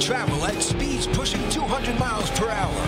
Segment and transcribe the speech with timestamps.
[0.00, 2.86] Travel at speeds pushing 200 miles per hour.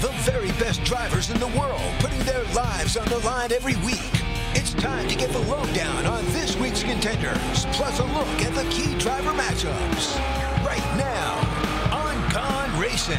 [0.00, 4.10] The very best drivers in the world putting their lives on the line every week.
[4.54, 8.68] It's time to get the lowdown on this week's contenders, plus a look at the
[8.70, 10.18] key driver matchups.
[10.66, 11.38] Right now
[11.96, 13.16] on Gone Racing.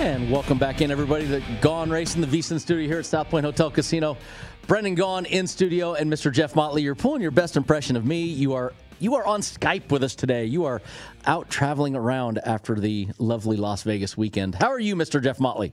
[0.00, 3.46] And welcome back in, everybody, to Gone Racing, the VSiN studio here at South Point
[3.46, 4.18] Hotel Casino.
[4.66, 6.30] Brendan Gaughan in studio, and Mr.
[6.30, 6.82] Jeff Motley.
[6.82, 8.24] You're pulling your best impression of me.
[8.24, 10.44] You are you are on Skype with us today.
[10.44, 10.82] You are
[11.26, 14.54] out traveling around after the lovely Las Vegas weekend.
[14.54, 15.22] How are you, Mr.
[15.22, 15.72] Jeff Motley?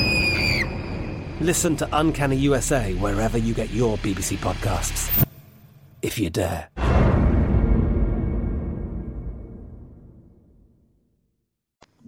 [1.41, 5.25] Listen to Uncanny USA wherever you get your BBC podcasts,
[6.03, 6.69] if you dare.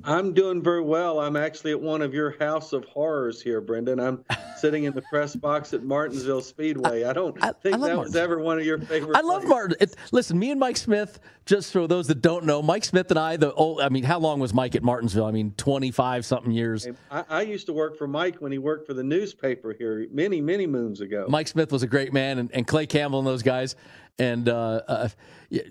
[0.03, 1.19] I'm doing very well.
[1.19, 3.99] I'm actually at one of your House of Horrors here, Brendan.
[3.99, 4.23] I'm
[4.63, 7.03] sitting in the press box at Martinsville Speedway.
[7.03, 9.17] I don't think love that was ever one of your favorite.
[9.17, 9.75] I love Martin.
[9.81, 11.19] It, listen, me and Mike Smith.
[11.45, 13.35] Just for those that don't know, Mike Smith and I.
[13.35, 13.81] The old.
[13.81, 15.25] I mean, how long was Mike at Martinsville?
[15.25, 16.87] I mean, twenty five something years.
[17.11, 20.39] I, I used to work for Mike when he worked for the newspaper here many,
[20.39, 21.25] many moons ago.
[21.27, 23.75] Mike Smith was a great man, and, and Clay Campbell and those guys.
[24.17, 25.09] And uh, uh,
[25.49, 25.63] yeah,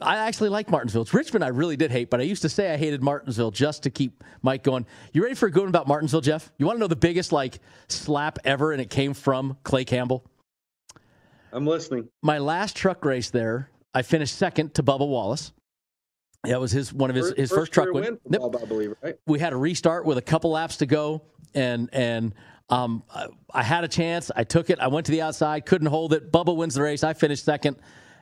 [0.00, 1.02] I actually like Martinsville.
[1.02, 3.84] It's Richmond I really did hate, but I used to say I hated Martinsville just
[3.84, 4.84] to keep Mike going.
[5.12, 6.52] You ready for a good one about Martinsville, Jeff?
[6.58, 10.24] You want to know the biggest like slap ever, and it came from Clay Campbell.
[11.50, 12.08] I'm listening.
[12.22, 15.52] My last truck race there, I finished second to Bubba Wallace.
[16.44, 18.18] That was his one of his, his first, truck win.
[18.24, 19.16] win Bob, I believe, right?
[19.26, 21.22] we had a restart with a couple laps to go
[21.54, 22.34] and and
[22.68, 25.88] um, I, I had a chance i took it i went to the outside couldn't
[25.88, 27.78] hold it bubba wins the race i finished second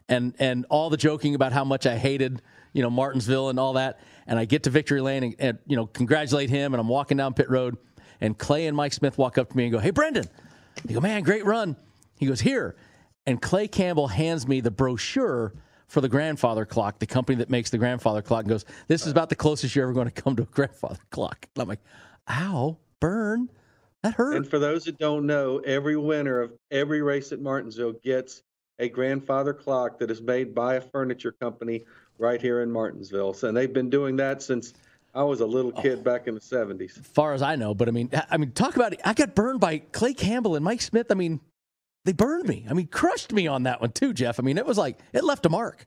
[0.08, 2.42] and and all the joking about how much i hated
[2.72, 5.76] you know martinsville and all that and i get to victory lane and, and you
[5.76, 7.76] know congratulate him and i'm walking down pit road
[8.20, 10.26] and clay and mike smith walk up to me and go hey brendan
[10.84, 11.76] they go man great run
[12.18, 12.76] he goes here
[13.26, 15.54] and clay campbell hands me the brochure
[15.86, 19.12] for the grandfather clock, the company that makes the grandfather clock, and goes, This is
[19.12, 21.46] about the closest you're ever going to come to a grandfather clock.
[21.54, 21.82] And I'm like,
[22.28, 23.48] Ow, burn.
[24.02, 24.36] That hurt.
[24.36, 28.42] And for those that don't know, every winner of every race at Martinsville gets
[28.78, 31.84] a grandfather clock that is made by a furniture company
[32.18, 33.34] right here in Martinsville.
[33.34, 34.74] So and they've been doing that since
[35.14, 36.02] I was a little kid oh.
[36.02, 36.98] back in the '70s.
[36.98, 39.00] As far as I know, but I mean, I mean, talk about it.
[39.04, 41.06] I got burned by Clay Campbell and Mike Smith.
[41.10, 41.40] I mean,
[42.04, 42.66] they burned me.
[42.68, 44.40] I mean, crushed me on that one too, Jeff.
[44.40, 45.86] I mean, it was like it left a mark.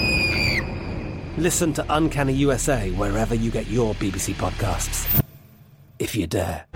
[1.41, 5.23] Listen to Uncanny USA wherever you get your BBC podcasts,
[5.97, 6.67] if you dare.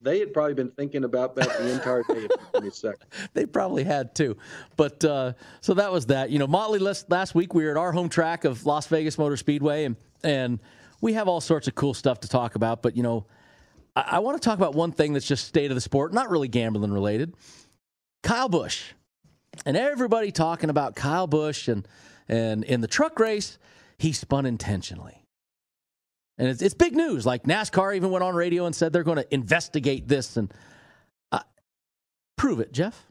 [0.00, 2.28] They had probably been thinking about that the entire day.
[2.54, 2.92] Give me a.
[3.34, 4.36] They probably had too.
[4.76, 6.30] But uh, so that was that.
[6.30, 9.18] You know, Motley last, last week we were at our home track of Las Vegas
[9.18, 10.60] Motor Speedway, and and
[11.00, 12.80] we have all sorts of cool stuff to talk about.
[12.80, 13.26] But you know,
[13.96, 16.30] I, I want to talk about one thing that's just state of the sport, not
[16.30, 17.34] really gambling related.
[18.22, 18.92] Kyle Busch,
[19.66, 21.86] and everybody talking about Kyle Busch, and
[22.28, 23.58] and in the truck race,
[23.98, 25.24] he spun intentionally.
[26.38, 27.26] And it's, it's big news.
[27.26, 30.52] Like NASCAR even went on radio and said they're going to investigate this and
[31.32, 31.40] uh,
[32.38, 33.06] prove it, Jeff.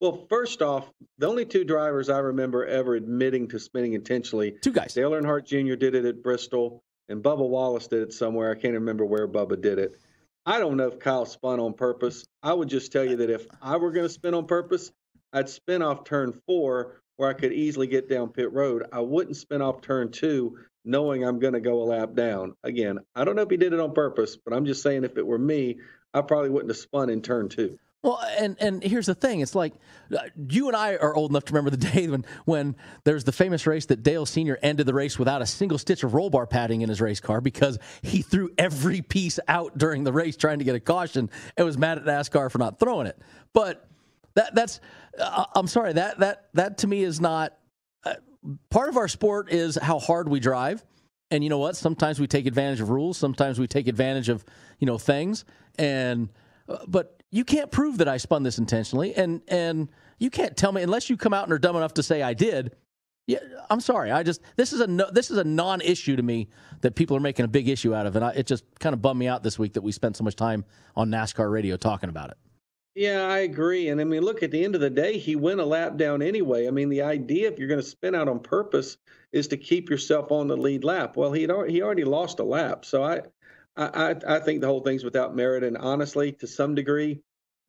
[0.00, 4.72] Well, first off, the only two drivers I remember ever admitting to spinning intentionally, two
[4.72, 4.94] guys.
[4.94, 5.76] Dale Earnhardt Jr.
[5.76, 8.50] did it at Bristol, and Bubba Wallace did it somewhere.
[8.50, 10.00] I can't remember where Bubba did it.
[10.46, 12.24] I don't know if Kyle spun on purpose.
[12.42, 14.90] I would just tell you that if I were going to spin on purpose,
[15.32, 18.86] I'd spin off turn four where I could easily get down pit road.
[18.92, 22.54] I wouldn't spin off turn two knowing I'm going to go a lap down.
[22.64, 25.18] Again, I don't know if he did it on purpose, but I'm just saying if
[25.18, 25.78] it were me,
[26.14, 27.78] I probably wouldn't have spun in turn two.
[28.02, 29.74] Well, and and here's the thing: it's like
[30.10, 33.32] uh, you and I are old enough to remember the day when when there's the
[33.32, 36.46] famous race that Dale Senior ended the race without a single stitch of roll bar
[36.46, 40.60] padding in his race car because he threw every piece out during the race trying
[40.60, 41.28] to get a caution
[41.58, 43.18] and was mad at NASCAR for not throwing it.
[43.52, 43.89] But
[44.34, 44.80] that that's
[45.18, 47.56] uh, I'm sorry that that that to me is not
[48.04, 48.14] uh,
[48.70, 50.84] part of our sport is how hard we drive.
[51.32, 51.76] And you know what?
[51.76, 53.16] Sometimes we take advantage of rules.
[53.16, 54.44] Sometimes we take advantage of
[54.78, 55.44] you know things.
[55.78, 56.28] And
[56.68, 59.88] uh, but you can't prove that I spun this intentionally, and and
[60.18, 62.34] you can't tell me unless you come out and are dumb enough to say I
[62.34, 62.74] did.
[63.26, 63.38] Yeah,
[63.68, 64.10] I'm sorry.
[64.10, 66.48] I just this is a no, this is a non-issue to me
[66.80, 69.00] that people are making a big issue out of, and I, it just kind of
[69.00, 70.64] bummed me out this week that we spent so much time
[70.96, 72.38] on NASCAR radio talking about it.
[72.94, 73.88] Yeah, I agree.
[73.88, 76.22] And I mean, look, at the end of the day, he went a lap down
[76.22, 76.66] anyway.
[76.66, 78.96] I mean, the idea if you're going to spin out on purpose
[79.32, 81.16] is to keep yourself on the lead lap.
[81.16, 83.20] Well, already, he already lost a lap, so I,
[83.76, 85.62] I, I think the whole thing's without merit.
[85.62, 87.20] And honestly, to some degree,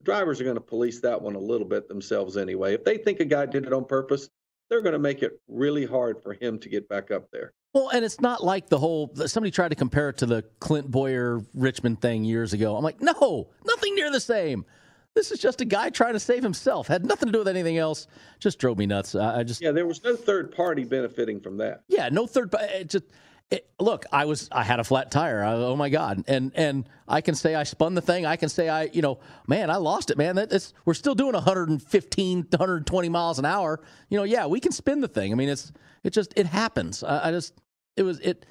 [0.03, 2.73] drivers are going to police that one a little bit themselves anyway.
[2.73, 4.27] If they think a guy did it on purpose,
[4.69, 7.53] they're going to make it really hard for him to get back up there.
[7.73, 9.13] Well, and it's not like the whole.
[9.27, 12.75] Somebody tried to compare it to the Clint Bowyer Richmond thing years ago.
[12.75, 14.65] I'm like, no, nothing near the same.
[15.13, 16.87] This is just a guy trying to save himself.
[16.87, 18.07] Had nothing to do with anything else.
[18.39, 19.13] Just drove me nuts.
[19.13, 21.83] I just yeah, there was no third party benefiting from that.
[21.87, 22.53] Yeah, no third.
[22.53, 23.05] It just
[23.51, 25.43] it, look, I was I had a flat tire.
[25.43, 28.25] I, oh my god, and and I can say I spun the thing.
[28.25, 30.37] I can say I you know man I lost it man.
[30.37, 33.81] That, that's we're still doing 115 120 miles an hour.
[34.09, 35.33] You know yeah we can spin the thing.
[35.33, 35.73] I mean it's
[36.05, 37.03] it just it happens.
[37.03, 37.53] I, I just
[37.97, 38.45] it was it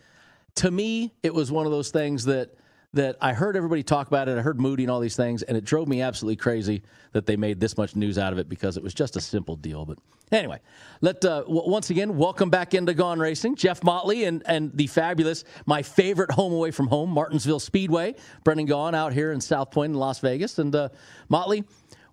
[0.57, 2.55] to me it was one of those things that
[2.93, 4.37] that I heard everybody talk about it.
[4.37, 6.83] I heard Moody and all these things, and it drove me absolutely crazy
[7.13, 9.55] that they made this much news out of it because it was just a simple
[9.55, 9.85] deal.
[9.85, 9.99] But
[10.33, 10.59] anyway,
[11.01, 14.89] let uh, w- once again welcome back into Gone Racing, Jeff Motley and and the
[14.89, 18.17] fabulous, my favorite home away from home, Martinsville Speedway.
[18.43, 20.89] Brendan Gaughan out here in South Point in Las Vegas, and uh,
[21.29, 21.63] Motley,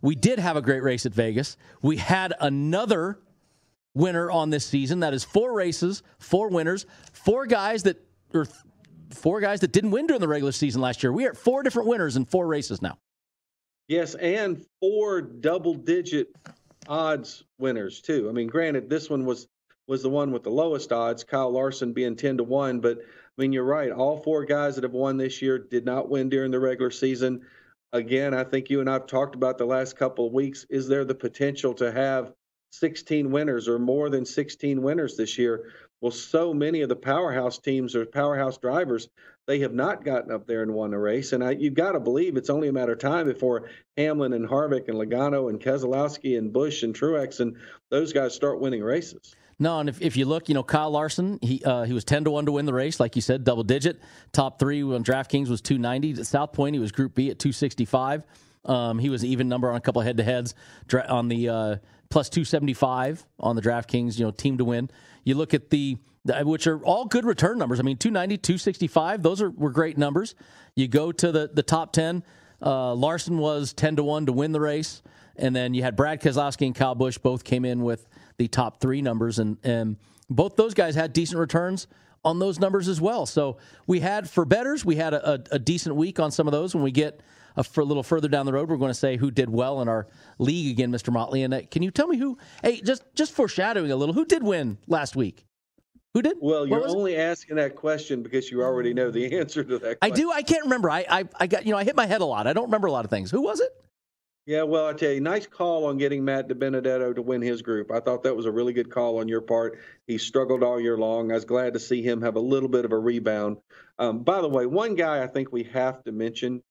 [0.01, 1.57] we did have a great race at Vegas.
[1.81, 3.19] We had another
[3.95, 4.99] winner on this season.
[4.99, 7.97] That is four races, four winners, four guys that
[8.35, 8.45] are
[9.13, 11.11] four guys that didn't win during the regular season last year.
[11.11, 12.97] We are four different winners in four races now.
[13.87, 16.27] Yes, and four double-digit
[16.87, 18.27] odds winners too.
[18.29, 19.47] I mean, granted, this one was
[19.87, 22.81] was the one with the lowest odds, Kyle Larson being ten to one.
[22.81, 23.91] But I mean, you're right.
[23.91, 27.41] All four guys that have won this year did not win during the regular season.
[27.93, 30.65] Again, I think you and I've talked about the last couple of weeks.
[30.69, 32.33] Is there the potential to have
[32.71, 35.71] 16 winners or more than 16 winners this year?
[36.01, 39.09] Well, so many of the powerhouse teams or powerhouse drivers,
[39.47, 41.33] they have not gotten up there and won a race.
[41.33, 44.47] And I, you've got to believe it's only a matter of time before Hamlin and
[44.47, 47.55] Harvick and Logano and Keselowski and Busch and Truex and
[47.89, 49.35] those guys start winning races.
[49.59, 52.25] No, and if, if you look, you know, Kyle Larson, he uh, he was 10
[52.25, 53.99] to 1 to win the race, like you said, double digit.
[54.31, 56.21] Top three on DraftKings was 290.
[56.21, 58.23] At South Point, he was Group B at 265.
[58.65, 60.53] Um, he was even number on a couple head to heads
[61.09, 61.75] on the uh,
[62.09, 64.89] plus 275 on the DraftKings, you know, team to win.
[65.23, 65.97] You look at the,
[66.43, 67.79] which are all good return numbers.
[67.79, 70.35] I mean, 290, 265, those are were great numbers.
[70.75, 72.23] You go to the, the top 10.
[72.61, 75.01] Uh, Larson was 10 to 1 to win the race.
[75.37, 78.79] And then you had Brad Keselowski and Kyle Busch both came in with the top
[78.79, 79.97] three numbers, and, and
[80.29, 81.87] both those guys had decent returns
[82.23, 83.25] on those numbers as well.
[83.25, 86.51] So we had for betters, we had a, a, a decent week on some of
[86.51, 86.75] those.
[86.75, 87.21] When we get
[87.57, 90.07] a, little further down the road, we're going to say who did well in our
[90.39, 91.11] league again, Mr.
[91.11, 91.43] Motley.
[91.43, 92.37] And uh, can you tell me who?
[92.63, 95.45] Hey, just just foreshadowing a little, who did win last week?
[96.13, 96.37] Who did?
[96.39, 97.19] Well, you're only it?
[97.19, 99.99] asking that question because you already know the answer to that.
[99.99, 100.01] Question.
[100.01, 100.31] I do.
[100.31, 100.89] I can't remember.
[100.89, 102.47] I, I I got you know I hit my head a lot.
[102.47, 103.29] I don't remember a lot of things.
[103.31, 103.69] Who was it?
[104.47, 107.91] Yeah, well, I tell you, nice call on getting Matt DiBenedetto to win his group.
[107.91, 109.77] I thought that was a really good call on your part.
[110.07, 111.31] He struggled all year long.
[111.31, 113.57] I was glad to see him have a little bit of a rebound.
[113.99, 116.63] Um, by the way, one guy I think we have to mention,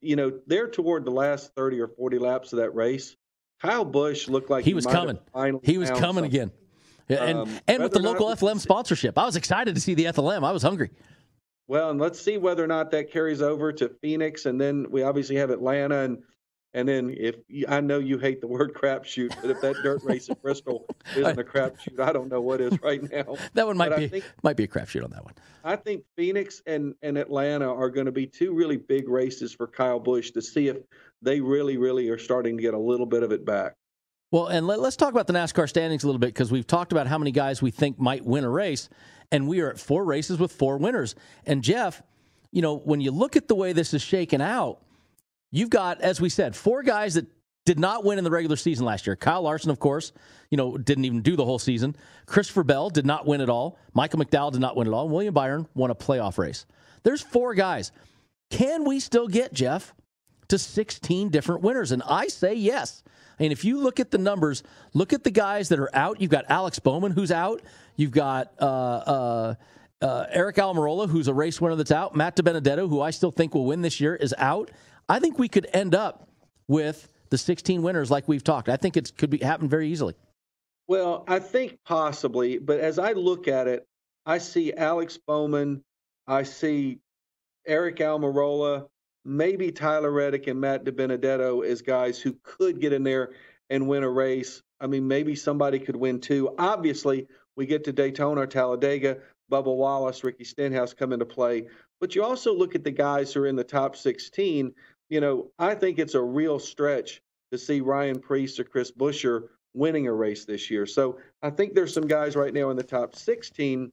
[0.00, 3.16] you know, they're toward the last 30 or 40 laps of that race.
[3.60, 5.18] Kyle Busch looked like he, he was coming.
[5.62, 6.24] He was coming something.
[6.24, 6.50] again.
[7.08, 10.44] And, um, and with the local FLM sponsorship, I was excited to see the FLM.
[10.44, 10.90] I was hungry.
[11.68, 14.46] Well, and let's see whether or not that carries over to Phoenix.
[14.46, 16.22] And then we obviously have Atlanta and
[16.74, 17.36] and then if
[17.68, 20.86] I know you hate the word crapshoot, but if that dirt race at Bristol
[21.16, 23.36] isn't a crapshoot, I don't know what is right now.
[23.54, 25.34] that one might but be think, might be a crapshoot on that one.
[25.64, 29.66] I think Phoenix and, and Atlanta are going to be two really big races for
[29.66, 30.78] Kyle Busch to see if
[31.20, 33.74] they really, really are starting to get a little bit of it back.
[34.30, 36.90] Well, and let, us talk about the NASCAR standings a little bit because we've talked
[36.90, 38.88] about how many guys we think might win a race,
[39.30, 41.14] and we are at four races with four winners.
[41.44, 42.02] And Jeff,
[42.50, 44.80] you know, when you look at the way this is shaken out
[45.52, 47.26] You've got, as we said, four guys that
[47.64, 49.14] did not win in the regular season last year.
[49.14, 50.12] Kyle Larson, of course,
[50.50, 51.94] you know, didn't even do the whole season.
[52.26, 53.78] Christopher Bell did not win at all.
[53.94, 55.08] Michael McDowell did not win at all.
[55.08, 56.66] William Byron won a playoff race.
[57.04, 57.92] There's four guys.
[58.50, 59.94] Can we still get, Jeff,
[60.48, 61.92] to 16 different winners?
[61.92, 63.02] And I say yes.
[63.38, 66.20] And if you look at the numbers, look at the guys that are out.
[66.20, 67.62] You've got Alex Bowman, who's out.
[67.96, 69.54] You've got uh, uh,
[70.00, 72.14] uh, Aric Almirola, who's a race winner that's out.
[72.14, 74.70] Matt DiBenedetto, who I still think will win this year, is out.
[75.12, 76.26] I think we could end up
[76.68, 78.70] with the 16 winners like we've talked.
[78.70, 80.14] I think it could be happen very easily.
[80.88, 83.86] Well, I think possibly, but as I look at it,
[84.24, 85.84] I see Alex Bowman,
[86.26, 87.00] I see
[87.68, 88.86] Aric Almirola,
[89.22, 93.32] maybe Tyler Reddick and Matt DiBenedetto as guys who could get in there
[93.68, 94.62] and win a race.
[94.80, 96.54] I mean, maybe somebody could win two.
[96.58, 99.18] Obviously, we get to Daytona or Talladega,
[99.50, 101.66] Bubba Wallace, Ricky Stenhouse come into play.
[102.00, 104.72] But you also look at the guys who are in the top 16
[105.12, 109.48] you know, I think it's a real stretch to see Ryan Preece or Chris Buescher
[109.74, 110.86] winning a race this year.
[110.86, 113.92] So I think there's some guys right now in the top 16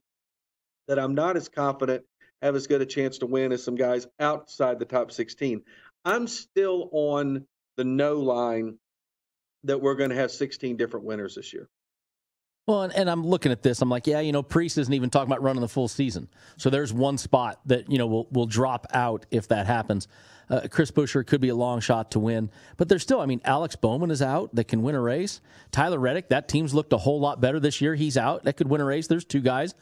[0.88, 2.04] that I'm not as confident
[2.40, 5.60] have as good a chance to win as some guys outside the top 16.
[6.06, 7.44] I'm still on
[7.76, 8.78] the no line
[9.64, 11.68] that we're going to have 16 different winners this year.
[12.70, 13.82] Well, and, and, I'm looking at this.
[13.82, 16.28] I'm like, yeah, you know, Preece isn't even talking about running the full season.
[16.56, 20.06] So there's one spot that you know will will drop out if that happens.
[20.48, 23.20] Uh, Chris Buescher could be a long shot to win, but there's still.
[23.20, 25.40] I mean, Alex Bowman is out that can win a race.
[25.72, 27.96] Tyler Reddick, that team's looked a whole lot better this year.
[27.96, 29.08] He's out that could win a race.
[29.08, 29.74] There's two guys.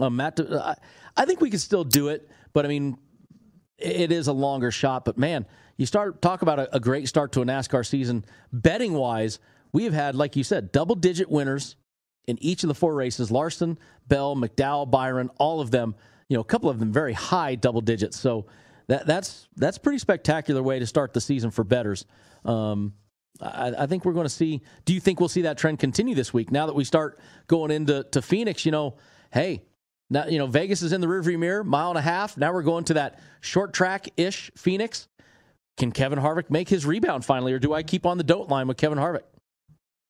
[0.00, 0.74] Uh, Matt, uh,
[1.14, 2.96] I think we could still do it, but I mean,
[3.76, 5.04] it is a longer shot.
[5.04, 5.44] But man,
[5.76, 8.24] you start talk about a, a great start to a NASCAR season
[8.54, 9.38] betting wise.
[9.74, 11.76] We have had, like you said, double digit winners
[12.26, 13.30] in each of the four races.
[13.30, 15.94] Larson, Bell, McDowell, Byron, all of them.
[16.28, 18.18] You know, a couple of them very high double digits.
[18.18, 18.46] So
[18.88, 22.06] that, that's that's pretty spectacular way to start the season for betters.
[22.44, 22.94] Um,
[23.40, 24.62] I, I, think we're going to see.
[24.84, 26.50] Do you think we'll see that trend continue this week?
[26.50, 28.96] Now that we start going into to Phoenix, you know,
[29.32, 29.62] hey,
[30.10, 32.36] now you know Vegas is in the rearview mirror, mile and a half.
[32.36, 35.08] Now we're going to that short track ish Phoenix.
[35.78, 38.68] Can Kevin Harvick make his rebound finally, or do I keep on the don't line
[38.68, 39.22] with Kevin Harvick?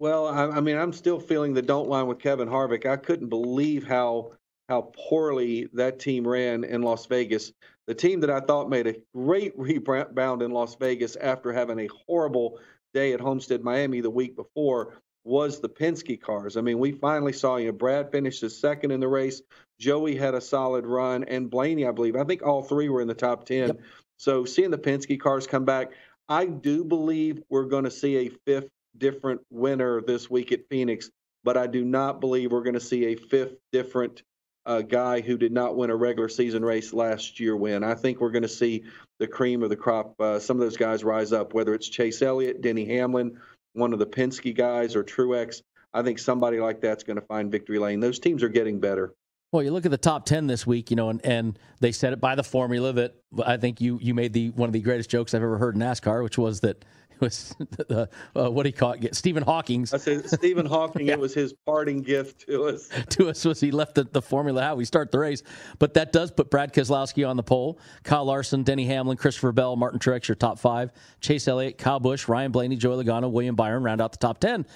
[0.02, 2.86] Well, I, I mean, I'm still feeling the don't line with Kevin Harvick.
[2.86, 4.32] I couldn't believe how
[4.68, 7.52] how poorly that team ran in Las Vegas.
[7.86, 11.88] The team that I thought made a great rebound in Las Vegas after having a
[12.04, 12.58] horrible
[12.92, 16.56] day at Homestead, Miami the week before was the Penske cars.
[16.56, 19.40] I mean, we finally saw you know, Brad finished his second in the race.
[19.78, 22.16] Joey had a solid run, and Blaney, I believe.
[22.16, 23.68] I think all three were in the top 10.
[23.68, 23.80] Yep.
[24.16, 25.92] So seeing the Penske cars come back,
[26.28, 31.10] I do believe we're going to see a fifth different winner this week at Phoenix,
[31.44, 34.22] but I do not believe we're going to see a fifth different
[34.64, 37.82] uh, guy who did not win a regular season race last year win.
[37.82, 38.84] I think we're going to see
[39.18, 40.14] the cream of the crop.
[40.20, 43.38] Uh, some of those guys rise up, whether it's Chase Elliott, Denny Hamlin,
[43.72, 45.62] one of the Penske guys, or Truex.
[45.92, 48.00] I think somebody like that's going to find victory lane.
[48.00, 49.14] Those teams are getting better.
[49.50, 52.14] Well, you look at the top ten this week, you know, and, and they said
[52.14, 55.10] it by the formula that I think you you made the one of the greatest
[55.10, 56.86] jokes I've ever heard in NASCAR, which was that
[57.22, 59.14] was the uh, what do you call it?
[59.14, 59.94] Stephen Hawking's.
[59.94, 61.06] I said Stephen Hawking.
[61.06, 61.14] yeah.
[61.14, 62.90] It was his parting gift to us.
[63.10, 65.42] to us was he left the, the formula how we start the race,
[65.78, 67.78] but that does put Brad Keselowski on the pole.
[68.02, 70.92] Kyle Larson, Denny Hamlin, Christopher Bell, Martin Truex, your top five.
[71.22, 74.66] Chase Elliott, Kyle Busch, Ryan Blaney, Joey Logano, William Byron round out the top ten.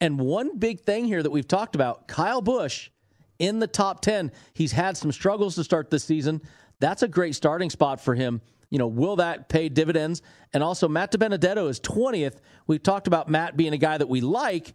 [0.00, 2.90] And one big thing here that we've talked about, Kyle Busch
[3.38, 4.32] in the top 10.
[4.54, 6.42] He's had some struggles to start this season.
[6.80, 8.40] That's a great starting spot for him.
[8.70, 10.22] You know, will that pay dividends?
[10.52, 12.36] And also, Matt DiBenedetto is 20th.
[12.66, 14.74] We've talked about Matt being a guy that we like.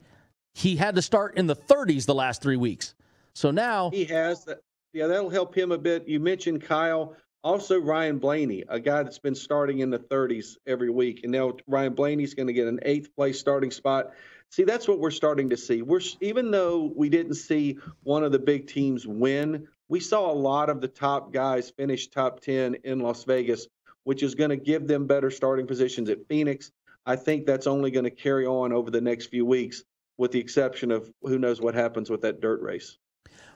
[0.53, 2.93] He had to start in the 30s the last three weeks.
[3.33, 4.59] So now he has that.
[4.93, 6.07] Yeah, that'll help him a bit.
[6.07, 7.15] You mentioned Kyle.
[7.43, 11.21] Also, Ryan Blaney, a guy that's been starting in the 30s every week.
[11.23, 14.11] And now Ryan Blaney's going to get an eighth place starting spot.
[14.51, 15.81] See, that's what we're starting to see.
[15.81, 20.33] We're even though we didn't see one of the big teams win, we saw a
[20.33, 23.67] lot of the top guys finish top 10 in Las Vegas,
[24.03, 26.71] which is going to give them better starting positions at Phoenix.
[27.05, 29.83] I think that's only going to carry on over the next few weeks,
[30.17, 32.97] with the exception of who knows what happens with that dirt race.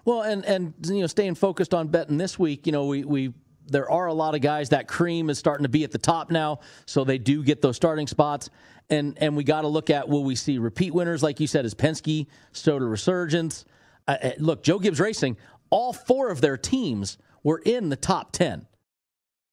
[0.06, 3.34] Well, and and you know, staying focused on betting this week, you know, we we
[3.68, 6.30] there are a lot of guys that cream is starting to be at the top
[6.30, 8.50] now, so they do get those starting spots.
[8.90, 11.66] And and we got to look at will we see repeat winners like you said,
[11.66, 13.66] as Penske, Stoder Resurgence.
[14.08, 15.38] Uh, uh, look, Joe Gibbs Racing,
[15.72, 18.68] all four of their teams were in the top ten,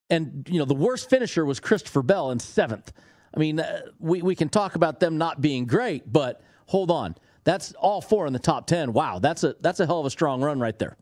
[0.09, 2.91] and you know the worst finisher was Christopher Bell in seventh.
[3.35, 7.15] I mean, uh, we we can talk about them not being great, but hold on,
[7.43, 8.93] that's all four in the top ten.
[8.93, 10.97] Wow, that's a that's a hell of a strong run right there.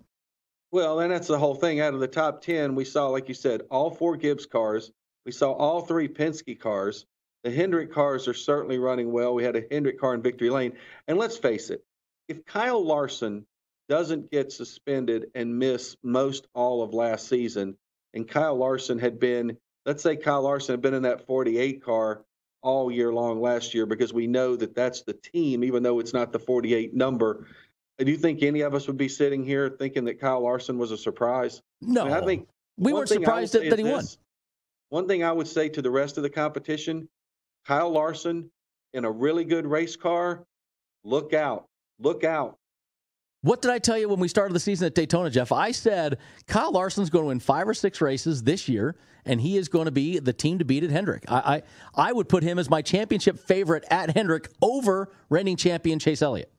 [0.71, 1.81] Well, and that's the whole thing.
[1.81, 4.89] Out of the top 10, we saw, like you said, all four Gibbs cars.
[5.25, 7.05] We saw all three Penske cars.
[7.43, 9.33] The Hendrick cars are certainly running well.
[9.33, 10.73] We had a Hendrick car in victory lane.
[11.07, 11.83] And let's face it,
[12.29, 13.45] if Kyle Larson
[13.89, 17.75] doesn't get suspended and miss most all of last season,
[18.13, 22.23] and Kyle Larson had been, let's say Kyle Larson had been in that 48 car
[22.61, 26.13] all year long last year, because we know that that's the team, even though it's
[26.13, 27.47] not the 48 number.
[27.97, 30.91] Do you think any of us would be sitting here thinking that Kyle Larson was
[30.91, 31.61] a surprise?
[31.81, 32.47] No, I, mean, I think
[32.77, 34.03] we weren't surprised that, that he won.
[34.89, 37.07] One thing I would say to the rest of the competition:
[37.65, 38.49] Kyle Larson
[38.93, 40.45] in a really good race car,
[41.03, 41.67] look out,
[41.99, 42.57] look out.
[43.43, 45.51] What did I tell you when we started the season at Daytona, Jeff?
[45.51, 49.57] I said Kyle Larson's going to win five or six races this year, and he
[49.57, 51.25] is going to be the team to beat at Hendrick.
[51.27, 51.63] I,
[51.95, 56.21] I, I would put him as my championship favorite at Hendrick over reigning champion Chase
[56.21, 56.51] Elliott.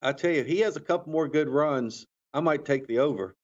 [0.00, 2.98] I tell you, if he has a couple more good runs, I might take the
[2.98, 3.36] over.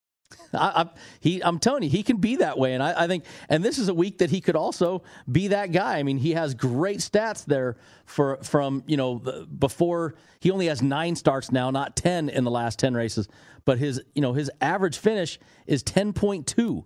[0.55, 0.91] I, I,
[1.21, 3.79] he, I'm telling you, he can be that way, and I, I, think, and this
[3.79, 5.99] is a week that he could also be that guy.
[5.99, 10.83] I mean, he has great stats there for from you know before he only has
[10.83, 13.29] nine starts now, not ten in the last ten races,
[13.65, 16.85] but his you know his average finish is 10.2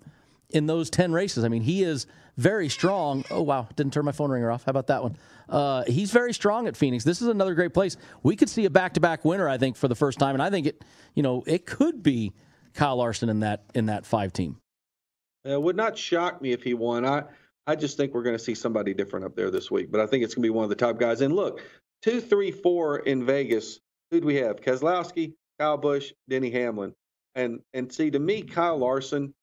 [0.50, 1.44] in those 10 races.
[1.44, 2.06] I mean, he is
[2.36, 3.24] very strong.
[3.30, 3.68] Oh, wow.
[3.76, 4.64] Didn't turn my phone ringer off.
[4.64, 5.16] How about that one?
[5.48, 7.04] Uh, he's very strong at Phoenix.
[7.04, 7.96] This is another great place.
[8.22, 10.34] We could see a back to back winner, I think, for the first time.
[10.34, 12.34] And I think it, you know, it could be
[12.76, 14.58] Kyle Larson in that, in that five team.
[15.44, 17.04] It would not shock me if he won.
[17.04, 17.24] I,
[17.66, 19.90] I just think we're going to see somebody different up there this week.
[19.90, 21.20] But I think it's going to be one of the top guys.
[21.20, 21.60] And look,
[22.02, 23.80] two, three, four in Vegas.
[24.10, 24.60] Who do we have?
[24.60, 26.94] Keselowski, Kyle Busch, Denny Hamlin.
[27.34, 29.34] And and see, to me, Kyle Larson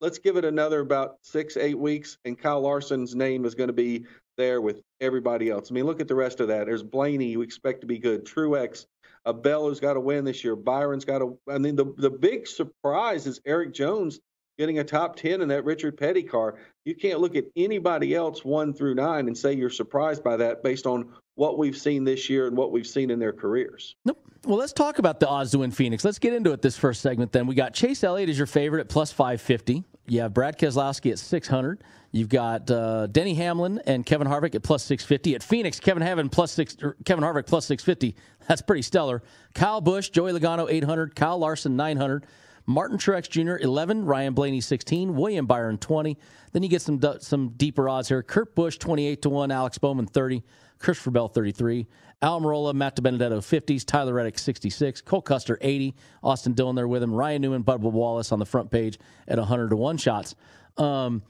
[0.00, 3.74] let's give it another about six, eight weeks, and Kyle Larson's name is going to
[3.74, 4.04] be
[4.36, 5.70] there with everybody else.
[5.70, 6.66] I mean, look at the rest of that.
[6.66, 8.24] There's Blaney, you expect to be good.
[8.24, 8.86] Truex,
[9.26, 10.56] uh, Bell who's got to win this year.
[10.56, 11.38] Byron's got to.
[11.50, 14.20] I mean, the the big surprise is Eric Jones
[14.58, 16.58] getting a top ten in that Richard Petty car.
[16.84, 20.62] You can't look at anybody else one through nine and say you're surprised by that
[20.62, 23.96] based on what we've seen this year and what we've seen in their careers.
[24.04, 24.18] Nope.
[24.44, 26.04] Well, let's talk about the odds to win Phoenix.
[26.04, 27.46] Let's get into it this first segment then.
[27.46, 29.84] We got Chase Elliott as your favorite at plus 550.
[30.08, 31.82] You have Brad Keselowski at 600.
[32.12, 35.34] You've got uh, Denny Hamlin and Kevin Harvick at plus 650.
[35.34, 38.16] At Phoenix, Kevin Havin plus six, Kevin Harvick plus 650.
[38.48, 39.22] That's pretty stellar.
[39.54, 42.24] Kyle Busch, Joey Logano 800, Kyle Larson 900.
[42.66, 43.62] Martin Truex Jr.
[43.62, 46.18] 11, Ryan Blaney 16, William Byron 20.
[46.52, 48.22] Then you get some some deeper odds here.
[48.22, 50.42] Kurt Busch 28 to one, Alex Bowman 30,
[50.78, 51.86] Christopher Bell 33,
[52.22, 57.12] Almirola, Matt DiBenedetto 50s, Tyler Reddick 66, Cole Custer 80, Austin Dillon there with him,
[57.12, 58.98] Ryan Newman, Bubba Wallace on the front page
[59.28, 60.34] at 100 to one shots.
[60.78, 61.22] Um,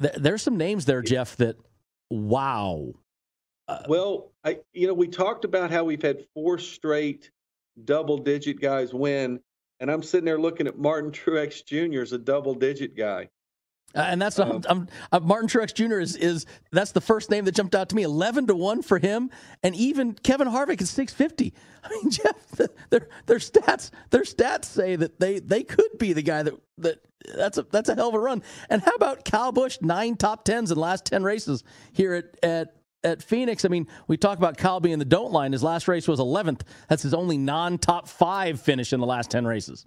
[0.00, 1.36] th- there's some names there, Jeff.
[1.36, 1.56] That
[2.10, 2.92] wow.
[3.68, 7.30] Uh, well, I you know we talked about how we've had four straight
[7.84, 9.40] double digit guys win,
[9.80, 12.02] and I'm sitting there looking at Martin Truex Jr.
[12.02, 13.28] as a double digit guy.
[13.94, 15.98] Uh, and that's um, I'm, I'm, Martin Truex Jr.
[15.98, 18.02] is is that's the first name that jumped out to me.
[18.02, 19.30] Eleven to one for him,
[19.62, 21.52] and even Kevin Harvick is six fifty.
[21.84, 26.22] I mean, Jeff, their their stats their stats say that they they could be the
[26.22, 27.00] guy that that
[27.36, 28.42] that's a that's a hell of a run.
[28.70, 32.36] And how about Kyle Busch nine top tens in the last ten races here at
[32.42, 32.74] at
[33.04, 33.64] at Phoenix.
[33.64, 35.52] I mean, we talk about Kyle being the don't line.
[35.52, 36.62] His last race was 11th.
[36.88, 39.86] That's his only non top five finish in the last 10 races.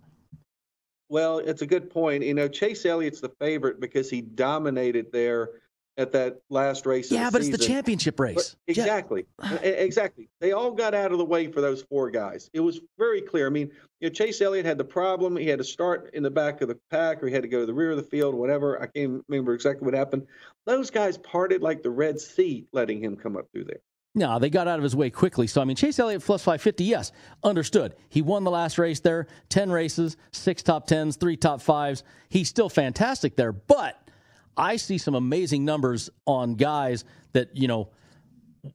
[1.10, 2.24] Well, it's a good point.
[2.24, 5.50] You know, Chase Elliott's the favorite because he dominated there
[5.98, 7.12] at that last race.
[7.12, 7.54] Yeah, but season.
[7.54, 8.36] it's the championship race.
[8.36, 9.26] But exactly,
[9.64, 10.30] exactly.
[10.42, 12.50] They all got out of the way for those four guys.
[12.54, 13.48] It was very clear.
[13.48, 15.38] I mean, you know, Chase Elliott had the problem.
[15.38, 17.62] He had to start in the back of the pack, or he had to go
[17.62, 18.82] to the rear of the field, whatever.
[18.82, 20.28] I can't remember exactly what happened.
[20.66, 23.82] Those guys parted like the Red Sea, letting him come up through there.
[24.18, 25.46] No, they got out of his way quickly.
[25.46, 27.12] So, I mean, Chase Elliott plus 550, yes,
[27.44, 27.96] understood.
[28.08, 32.04] He won the last race there, 10 races, six top tens, three top fives.
[32.30, 33.52] He's still fantastic there.
[33.52, 34.02] But
[34.56, 37.90] I see some amazing numbers on guys that, you know,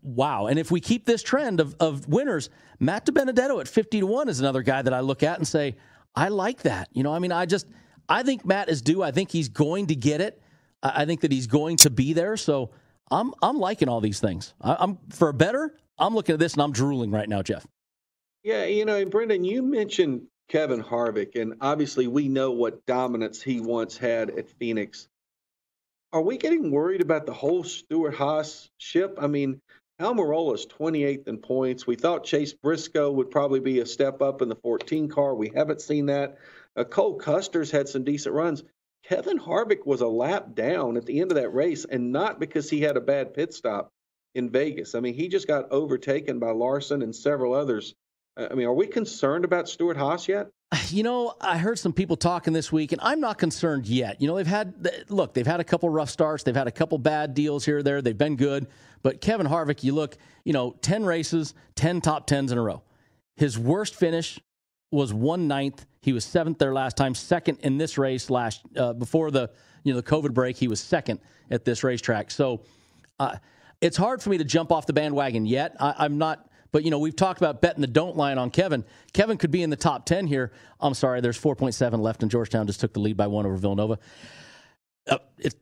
[0.02, 0.46] wow.
[0.46, 4.28] And if we keep this trend of, of winners, Matt DiBenedetto at 50 to 1
[4.28, 5.76] is another guy that I look at and say,
[6.14, 6.90] I like that.
[6.92, 7.66] You know, I mean, I just,
[8.10, 9.02] I think Matt is due.
[9.02, 10.42] I think he's going to get it.
[10.82, 12.36] I think that he's going to be there.
[12.36, 12.70] So
[13.10, 14.54] I'm, I'm liking all these things.
[14.60, 17.66] I, am for better, I'm looking at this and I'm drooling right now, Jeff.
[18.42, 23.42] Yeah, you know, and Brendan, you mentioned Kevin Harvick, and obviously we know what dominance
[23.42, 25.08] he once had at Phoenix.
[26.12, 29.18] Are we getting worried about the whole Stewart Haas ship?
[29.20, 29.60] I mean,
[30.00, 31.86] Almirola is 28th in points.
[31.86, 35.34] We thought Chase Briscoe would probably be a step up in the 14 car.
[35.34, 36.38] We haven't seen that.
[36.74, 38.64] Uh, Cole Custer's had some decent runs.
[39.10, 42.70] Kevin Harvick was a lap down at the end of that race, and not because
[42.70, 43.90] he had a bad pit stop
[44.36, 44.94] in Vegas.
[44.94, 47.92] I mean, he just got overtaken by Larson and several others.
[48.36, 50.48] Uh, I mean, are we concerned about Stewart Haas yet?
[50.90, 54.20] You know, I heard some people talking this week, and I'm not concerned yet.
[54.20, 56.98] You know, they've had look, they've had a couple rough starts, they've had a couple
[56.98, 58.02] bad deals here or there.
[58.02, 58.66] They've been good,
[59.02, 62.82] but Kevin Harvick, you look, you know, ten races, ten top tens in a row.
[63.36, 64.40] His worst finish
[64.90, 65.86] was one ninth.
[66.00, 69.50] He was seventh there last time, second in this race last uh, before the
[69.84, 70.56] you know the COVID break.
[70.56, 72.30] He was second at this racetrack.
[72.30, 72.62] So
[73.18, 73.36] uh,
[73.80, 75.76] it's hard for me to jump off the bandwagon yet.
[75.80, 78.84] I, I'm not but, you know, we've talked about betting the don't line on Kevin.
[79.12, 80.52] Kevin could be in the top 10 here.
[80.80, 83.98] I'm sorry, there's 4.7 left, and Georgetown just took the lead by one over Villanova.
[85.08, 85.54] Uh, it,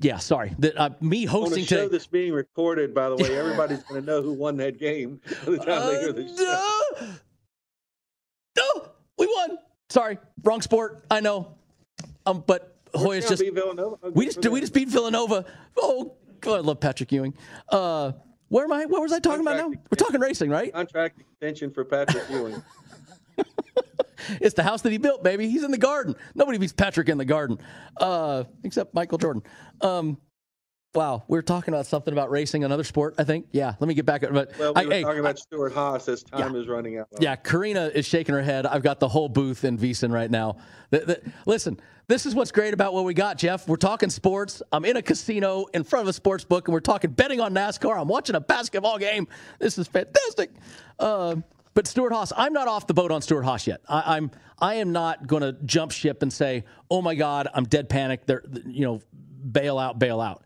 [0.00, 0.54] yeah, sorry.
[0.58, 1.88] That uh, me hosting show today.
[1.88, 5.52] that's being recorded, by the way, everybody's going to know who won that game by
[5.52, 6.82] the time uh, they hear the show.
[7.00, 7.12] No, no,
[9.18, 9.58] we won.
[9.88, 11.04] Sorry, wrong sport.
[11.10, 11.54] I know,
[12.26, 13.42] um, but Hoyas just
[14.14, 15.44] we just we just beat Villanova.
[15.76, 17.34] Oh, God, I love Patrick Ewing.
[17.68, 18.12] Uh,
[18.48, 18.86] where am I?
[18.86, 19.82] What was I talking Contract about now?
[19.90, 20.72] We're talking racing, right?
[20.72, 22.62] Contract extension for Patrick Ewing.
[24.40, 25.48] it's the house that he built, baby.
[25.48, 26.14] He's in the garden.
[26.34, 27.58] Nobody beats Patrick in the garden,
[27.98, 29.42] uh, except Michael Jordan.
[29.80, 30.18] Um,
[30.94, 33.46] wow, we are talking about something about racing, another sport, I think.
[33.52, 34.22] Yeah, let me get back.
[34.22, 36.98] But well, we were I, talking hey, about Stewart Haas as time yeah, is running
[36.98, 37.08] out.
[37.20, 38.66] Yeah, Karina is shaking her head.
[38.66, 40.56] I've got the whole booth in VSiN right now.
[40.90, 43.68] The, the, listen, this is what's great about what we got, Jeff.
[43.68, 44.62] We're talking sports.
[44.72, 47.52] I'm in a casino in front of a sports book, and we're talking betting on
[47.54, 48.00] NASCAR.
[48.00, 49.28] I'm watching a basketball game.
[49.58, 50.50] This is fantastic.
[50.98, 51.36] Uh,
[51.74, 53.82] but Stewart Haas, I'm not off the boat on Stewart Haas yet.
[53.88, 57.64] I, I'm I am not going to jump ship and say, "Oh my God, I'm
[57.64, 59.00] dead panic." There, you know,
[59.52, 60.42] bail out, bail out.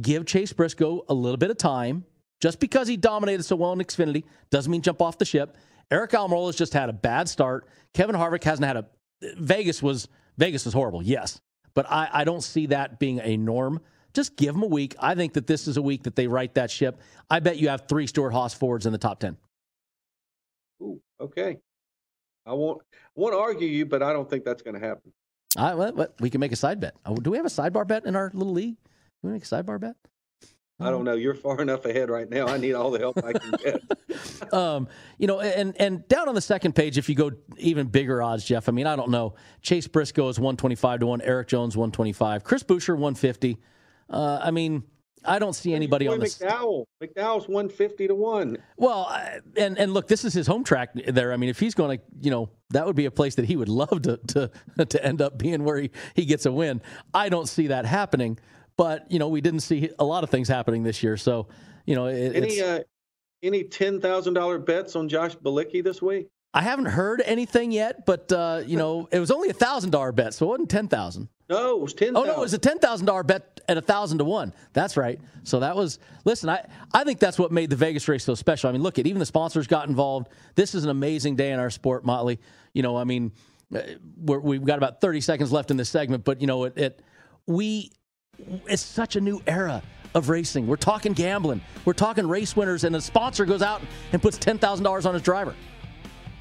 [0.00, 2.04] Give Chase Briscoe a little bit of time.
[2.40, 5.56] Just because he dominated so well in Xfinity doesn't mean jump off the ship.
[5.90, 7.66] Aric Almirola has just had a bad start.
[7.94, 8.86] Kevin Harvick hasn't had a.
[9.36, 11.40] Vegas was Vegas was horrible, yes,
[11.74, 13.80] but I, I don't see that being a norm.
[14.14, 14.94] Just give them a week.
[15.00, 17.00] I think that this is a week that they right that ship.
[17.28, 19.36] I bet you have three Stewart Haas forwards in the top ten.
[20.80, 21.58] Ooh, okay.
[22.46, 22.80] I won't
[23.16, 25.12] won't argue you, but I don't think that's going to happen.
[25.56, 26.94] I, well, we can make a side bet.
[27.04, 28.76] Oh, do we have a sidebar bet in our little league?
[29.20, 29.96] Can we make a sidebar bet?
[30.80, 31.14] I don't know.
[31.14, 32.46] You're far enough ahead right now.
[32.46, 34.52] I need all the help I can get.
[34.54, 38.22] um, you know, and and down on the second page, if you go even bigger
[38.22, 38.68] odds, Jeff.
[38.68, 39.34] I mean, I don't know.
[39.62, 41.20] Chase Briscoe is 125 to one.
[41.22, 42.44] Eric Jones 125.
[42.44, 43.58] Chris Buescher 150.
[44.10, 44.84] Uh, I mean,
[45.24, 46.38] I don't see anybody on this.
[46.38, 46.84] McDowell.
[47.02, 48.58] McDowell's one fifty to one.
[48.76, 49.10] Well,
[49.56, 51.32] and and look, this is his home track there.
[51.32, 53.56] I mean, if he's going to, you know, that would be a place that he
[53.56, 54.50] would love to to
[54.84, 56.80] to end up being where he, he gets a win.
[57.12, 58.38] I don't see that happening,
[58.78, 61.48] but you know, we didn't see a lot of things happening this year, so
[61.84, 62.82] you know, it, Any it's, uh,
[63.42, 66.28] any ten thousand dollar bets on Josh Bilicki this week?
[66.54, 70.12] I haven't heard anything yet, but uh, you know, it was only a thousand dollar
[70.12, 71.28] bet, so it wasn't ten thousand.
[71.50, 72.16] No, it was ten.
[72.16, 74.54] Oh no, it was a ten thousand dollar bet at a thousand to one.
[74.74, 75.20] That's right.
[75.42, 76.48] So that was listen.
[76.48, 76.64] I
[76.94, 78.70] I think that's what made the Vegas race so special.
[78.70, 80.28] I mean, look at even the sponsors got involved.
[80.54, 82.38] This is an amazing day in our sport, Motley.
[82.74, 83.32] You know, I mean,
[83.74, 83.80] uh,
[84.16, 87.02] we're, we've got about thirty seconds left in this segment, but you know, it, it
[87.46, 87.90] we
[88.66, 89.82] it's such a new era
[90.14, 90.66] of racing.
[90.66, 91.60] We're talking gambling.
[91.84, 95.14] We're talking race winners, and a sponsor goes out and puts ten thousand dollars on
[95.14, 95.54] his driver.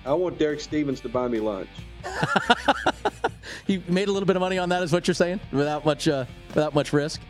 [0.06, 1.70] I want Derek Stevens to buy me lunch.
[3.68, 6.08] You made a little bit of money on that, is what you're saying, without much
[6.08, 7.22] uh, without much risk.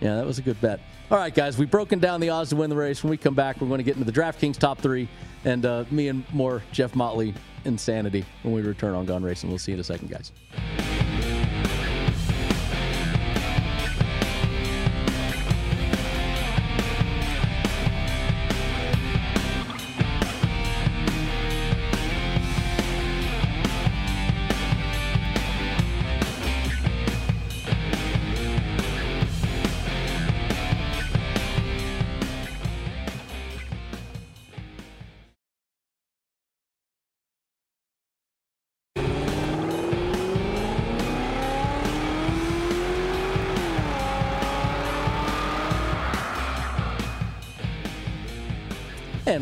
[0.00, 0.80] Yeah, that was a good bet.
[1.10, 3.02] All right, guys, we've broken down the odds to win the race.
[3.02, 5.08] When we come back, we're going to get into the DraftKings top three
[5.44, 7.32] and uh, me and more Jeff Motley
[7.64, 9.48] insanity when we return on Gone Racing.
[9.48, 10.32] We'll see you in a second, guys.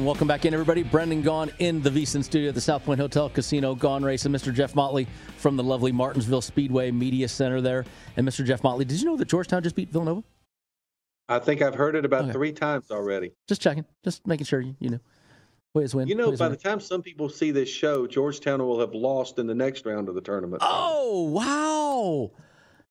[0.04, 0.82] And welcome back in, everybody.
[0.82, 3.74] Brendan Gaughan in the VSiN studio at the South Point Hotel Casino.
[3.74, 4.32] Gone Racing.
[4.32, 4.52] Mr.
[4.52, 5.06] Jeff Motley
[5.38, 7.86] from the lovely Martinsville Speedway Media Center there.
[8.18, 8.44] And Mr.
[8.44, 10.22] Jeff Motley, did you know that Georgetown just beat Villanova?
[11.30, 12.32] I think I've heard it about Okay.
[12.32, 13.32] three times already.
[13.48, 13.86] Just checking.
[14.04, 15.00] Just making sure you, you know.
[15.72, 16.06] Ways win.
[16.06, 16.52] You know, by win.
[16.52, 20.10] the time some people see this show, Georgetown will have lost in the next round
[20.10, 20.62] of the tournament.
[20.62, 22.30] Oh, wow.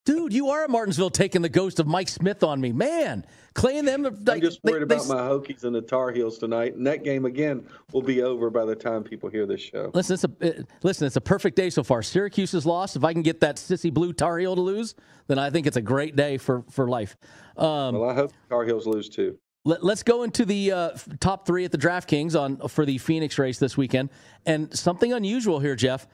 [0.04, 2.72] Dude, you are at Martinsville taking the ghost of Mike Smith on me.
[2.72, 4.04] Man, Clay and them.
[4.04, 7.66] I'm just worried about my Hokies and the Tar Heels tonight, and that game again
[7.90, 9.90] will be over by the time people hear this show.
[9.94, 11.06] Listen, it's a it, listen.
[11.06, 12.02] It's a perfect day so far.
[12.02, 12.96] Syracuse has lost.
[12.96, 14.94] If I can get that sissy blue Tar Heel to lose,
[15.26, 17.16] then I think it's a great day for for life.
[17.56, 19.38] Um, well, I hope Tar Heels lose too.
[19.66, 20.90] Let, us go into the uh,
[21.20, 24.10] top three at the DraftKings on for the Phoenix race this weekend,
[24.44, 26.06] and something unusual here, Jeff.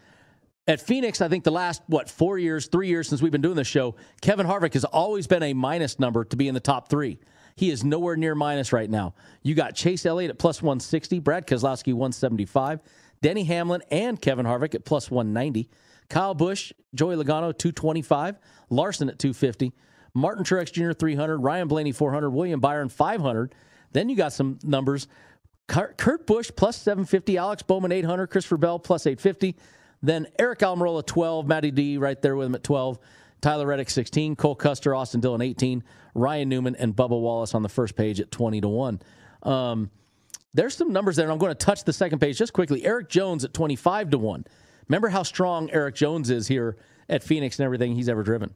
[0.67, 3.57] At Phoenix, I think the last what four years, three years since we've been doing
[3.57, 6.89] this show, Kevin Harvick has always been a minus number to be in the top
[6.89, 7.19] three.
[7.57, 9.15] He is nowhere near minus right now.
[9.43, 12.81] You got Chase Elliott at plus 160, Brad Keselowski 175,
[13.21, 15.69] Denny Hamlin and Kevin Harvick at plus 190,
[16.09, 18.39] Kyle Busch, Joey Logano 225,
[18.71, 19.73] Larson at 250,
[20.15, 20.93] Martin Truex Jr.
[20.93, 23.55] 300, Ryan Blaney 400, William Byron 500.
[23.93, 25.09] Then you got some numbers.
[25.67, 29.57] Kurt Busch plus 750, Alex Bowman 800, Christopher Bell plus 850.
[30.03, 32.99] Then Aric Almirola 12, Matty D right there with him at 12,
[33.41, 35.83] Tyler Reddick 16, Cole Custer, Austin Dillon 18,
[36.15, 39.01] Ryan Newman and Bubba Wallace on the first page at 20 to 1.
[39.43, 39.91] Um,
[40.53, 42.85] there's some numbers there, and I'm going to touch the second page just quickly.
[42.85, 44.45] Eric Jones at 25 to 1.
[44.89, 46.77] Remember how strong Eric Jones is here
[47.09, 48.55] at Phoenix and everything he's ever driven.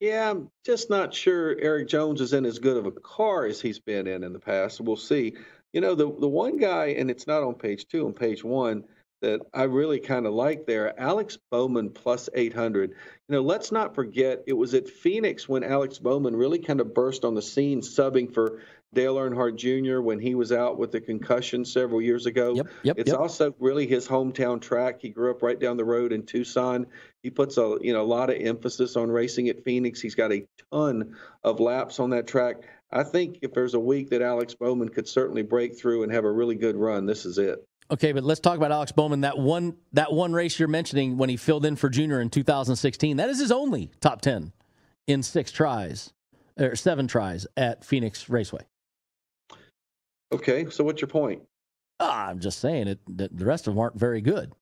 [0.00, 3.60] Yeah, I'm just not sure Eric Jones is in as good of a car as
[3.60, 4.80] he's been in in the past.
[4.80, 5.34] We'll see.
[5.72, 8.84] You know, the the one guy, and it's not on page two, on page one,
[9.20, 12.90] that I really kind of like there, Alex Bowman plus 800.
[12.90, 12.96] You
[13.28, 17.24] know, let's not forget it was at Phoenix when Alex Bowman really kind of burst
[17.24, 18.60] on the scene, subbing for
[18.94, 20.00] Dale Earnhardt Jr.
[20.00, 22.54] when he was out with the concussion several years ago.
[22.54, 23.20] Yep, yep, it's yep.
[23.20, 25.00] also really his hometown track.
[25.02, 26.86] He grew up right down the road in Tucson.
[27.22, 30.00] He puts a you know a lot of emphasis on racing at Phoenix.
[30.00, 32.62] He's got a ton of laps on that track.
[32.90, 36.24] I think if there's a week that Alex Bowman could certainly break through and have
[36.24, 37.67] a really good run, this is it.
[37.90, 39.22] Okay, but let's talk about Alex Bowman.
[39.22, 43.16] That one that one race you're mentioning when he filled in for Junior in 2016.
[43.16, 44.52] That is his only top 10
[45.06, 46.12] in six tries
[46.58, 48.62] or seven tries at Phoenix Raceway.
[50.32, 51.42] Okay, so what's your point?
[52.00, 52.98] Ah, I'm just saying it.
[53.08, 54.52] The the rest of them aren't very good.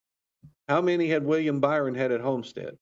[0.69, 2.77] How many had William Byron had at Homestead?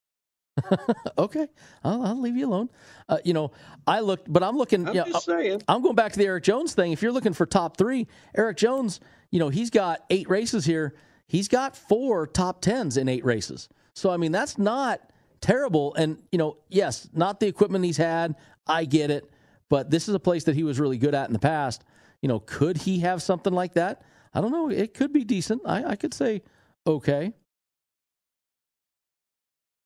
[1.18, 1.48] okay,
[1.82, 2.70] I'll, I'll leave you alone.
[3.08, 3.50] Uh, you know,
[3.86, 4.88] I looked, but I'm looking.
[4.88, 5.62] I'm you know, just saying.
[5.68, 6.92] I'm going back to the Eric Jones thing.
[6.92, 10.94] If you're looking for top three, Eric Jones, you know, he's got eight races here.
[11.26, 13.68] He's got four top tens in eight races.
[13.94, 15.00] So I mean, that's not
[15.40, 15.94] terrible.
[15.94, 18.36] And you know, yes, not the equipment he's had.
[18.66, 19.30] I get it,
[19.68, 21.84] but this is a place that he was really good at in the past.
[22.22, 24.02] You know, could he have something like that?
[24.32, 24.70] I don't know.
[24.70, 25.62] It could be decent.
[25.66, 26.42] I, I could say
[26.86, 27.32] okay.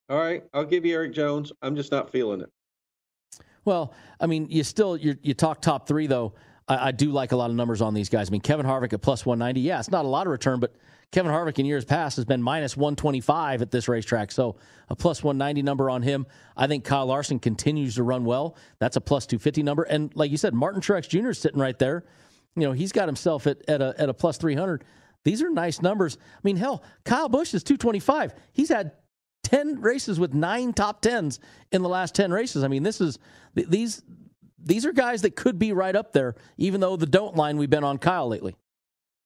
[0.08, 1.52] All right, I'll give you Eric Jones.
[1.62, 2.50] I'm just not feeling it.
[3.64, 6.34] Well, I mean, you still you you talk top three though.
[6.68, 8.30] I, I, do like a lot of numbers on these guys.
[8.30, 9.60] I mean, Kevin Harvick at plus 190.
[9.60, 10.74] Yeah, it's not a lot of return, but
[11.12, 14.30] Kevin Harvick in years past has been minus 125 at this racetrack.
[14.30, 14.56] So
[14.88, 16.26] a plus 190 number on him.
[16.56, 18.56] I think Kyle Larson continues to run well.
[18.78, 19.82] That's a plus 250 number.
[19.84, 21.30] And like you said, Martin Truex Jr.
[21.30, 22.04] is sitting right there.
[22.56, 24.84] You know, he's got himself at, at, a, at a plus 300.
[25.24, 26.18] These are nice numbers.
[26.20, 28.34] I mean, hell, Kyle Busch is 225.
[28.52, 28.92] He's had
[29.48, 31.38] 10 races with nine top 10s
[31.72, 32.62] in the last 10 races.
[32.62, 33.18] I mean, this is
[33.54, 34.02] these
[34.62, 37.70] these are guys that could be right up there, even though the don't line we've
[37.70, 38.54] been on Kyle lately.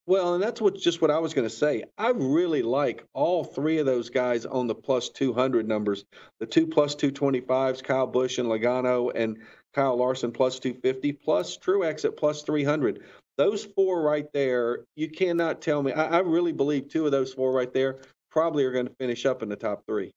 [0.07, 1.83] Well, and that's what just what I was going to say.
[1.99, 6.05] I really like all three of those guys on the plus 200 numbers.
[6.39, 9.39] The two plus 225s, Kyle Busch and Logano, and
[9.75, 13.03] Kyle Larson plus 250, plus Truex at plus 300.
[13.39, 15.93] Those four right there, you cannot tell me.
[15.93, 17.99] I, I really believe two of those four right there
[18.33, 20.13] probably are going to finish up in the top three.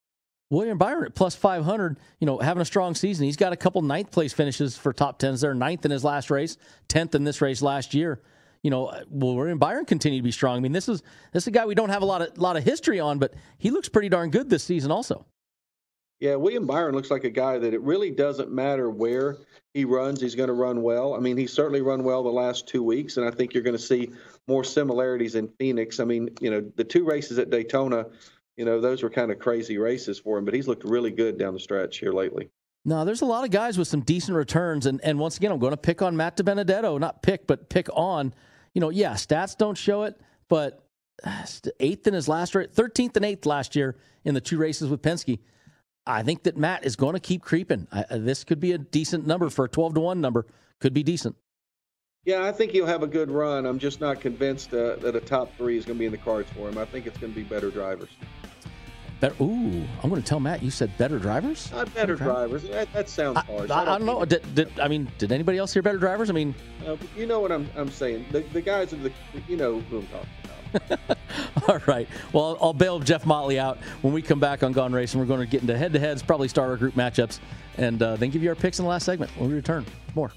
[0.49, 3.25] William Byron at plus 500, you know, having a strong season.
[3.25, 6.29] He's got a couple ninth place finishes for top 10s there, ninth in his last
[6.29, 8.21] race, 10th in this race last year.
[8.61, 10.57] You know, will William Byron continue to be strong?
[10.57, 12.57] I mean, this is this is a guy we don't have a lot of lot
[12.57, 15.25] of history on, but he looks pretty darn good this season also.
[16.19, 19.37] Yeah, William Byron looks like a guy that it really doesn't matter where
[19.73, 21.13] he runs, he's going to run well.
[21.13, 23.75] I mean, he's certainly run well the last two weeks, and I think you're going
[23.75, 24.11] to see
[24.47, 25.99] more similarities in Phoenix.
[25.99, 28.05] I mean, you know, the two races at Daytona
[28.57, 31.37] you know, those were kind of crazy races for him, but he's looked really good
[31.37, 32.49] down the stretch here lately.
[32.85, 35.59] No, there's a lot of guys with some decent returns, and and once again, I'm
[35.59, 38.33] going to pick on Matt DiBenedetto, not pick, but pick on.
[38.73, 40.87] You know, yeah, stats don't show it, but
[41.79, 45.01] eighth in his last race, thirteenth and eighth last year in the two races with
[45.01, 45.39] Penske.
[46.07, 47.87] I think that Matt is going to keep creeping.
[47.91, 50.45] I, this could be a decent number for a 12 to one number.
[50.79, 51.35] Could be decent.
[52.25, 53.65] Yeah, I think he'll have a good run.
[53.65, 56.17] I'm just not convinced uh, that a top three is going to be in the
[56.17, 56.77] cards for him.
[56.77, 58.09] I think it's going to be better drivers.
[59.19, 61.71] Better, ooh, I'm going to tell Matt you said better drivers.
[61.71, 62.63] Not better, better drivers.
[62.63, 63.69] That, that, sounds harsh.
[63.69, 64.25] I, I, don't, I don't know.
[64.25, 66.29] Did, did, I mean, did anybody else hear better drivers?
[66.29, 66.53] I mean,
[66.85, 68.25] uh, you know what I'm, I'm saying.
[68.31, 69.11] The, the guys are the,
[69.47, 70.54] you know who I'm talking about.
[71.67, 72.07] All right.
[72.33, 75.19] Well, I'll bail Jeff Motley out when we come back on Gone Racing.
[75.19, 77.39] We're going to get into head-to-heads, probably starter group matchups,
[77.77, 79.85] and uh, then give you our picks in the last segment when we return.
[80.15, 80.31] More.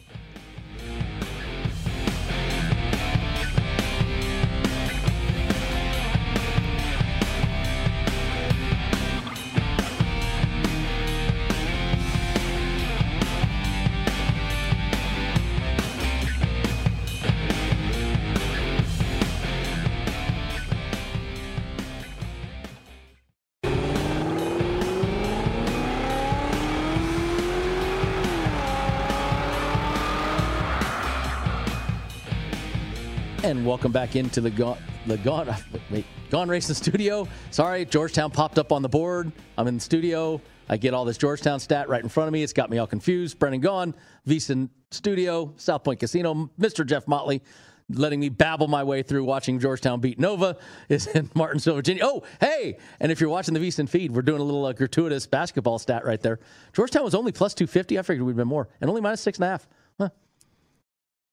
[33.69, 35.55] Welcome back into the gone the gone
[35.91, 37.29] wait gone racing studio.
[37.51, 39.31] Sorry, Georgetown popped up on the board.
[39.59, 40.41] I'm in the studio.
[40.71, 42.43] I get all this Georgetown stat right in front of me.
[42.43, 43.39] It's got me all confused.
[43.39, 43.93] Brendan Gaughan,
[44.27, 46.51] VSiN Studio, South Point Casino.
[46.59, 46.87] Mr.
[46.87, 47.43] Jeff Motley,
[47.91, 50.57] letting me babble my way through watching Georgetown beat Nova
[50.89, 52.05] is in Martinsville, Virginia.
[52.07, 52.79] Oh, hey!
[53.01, 56.07] And if you're watching the VSiN feed, we're doing a little uh, gratuitous basketball stat
[56.07, 56.41] right there.
[56.73, 57.99] Georgetown was only plus 250.
[57.99, 59.69] I figured we'd been more, and only minus six and a half.
[59.99, 60.09] Huh.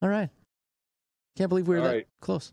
[0.01, 0.29] All right.
[1.35, 2.07] Can't believe we were All that right.
[2.21, 2.51] close.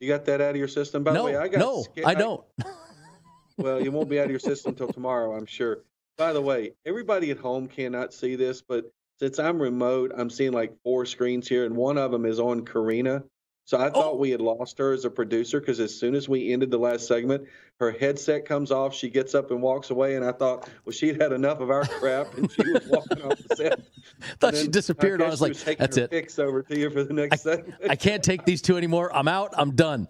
[0.00, 1.36] You got that out of your system, by no, the way.
[1.36, 2.44] I got no, I don't.
[3.56, 5.84] well, you won't be out of your system until tomorrow, I'm sure.
[6.18, 10.52] By the way, everybody at home cannot see this, but since I'm remote, I'm seeing
[10.52, 13.24] like four screens here, and one of them is on Karina.
[13.66, 14.16] So I thought oh.
[14.16, 17.08] we had lost her as a producer because as soon as we ended the last
[17.08, 17.48] segment,
[17.80, 18.94] her headset comes off.
[18.94, 21.84] She gets up and walks away, and I thought, well, she'd had enough of our
[21.84, 23.80] crap, and she was walking off the set.
[24.40, 25.20] thought she disappeared.
[25.20, 27.56] I, I was like, was "That's it." Picks over to you for the next I,
[27.56, 27.74] segment.
[27.90, 29.14] I can't take these two anymore.
[29.14, 29.52] I'm out.
[29.58, 30.06] I'm done.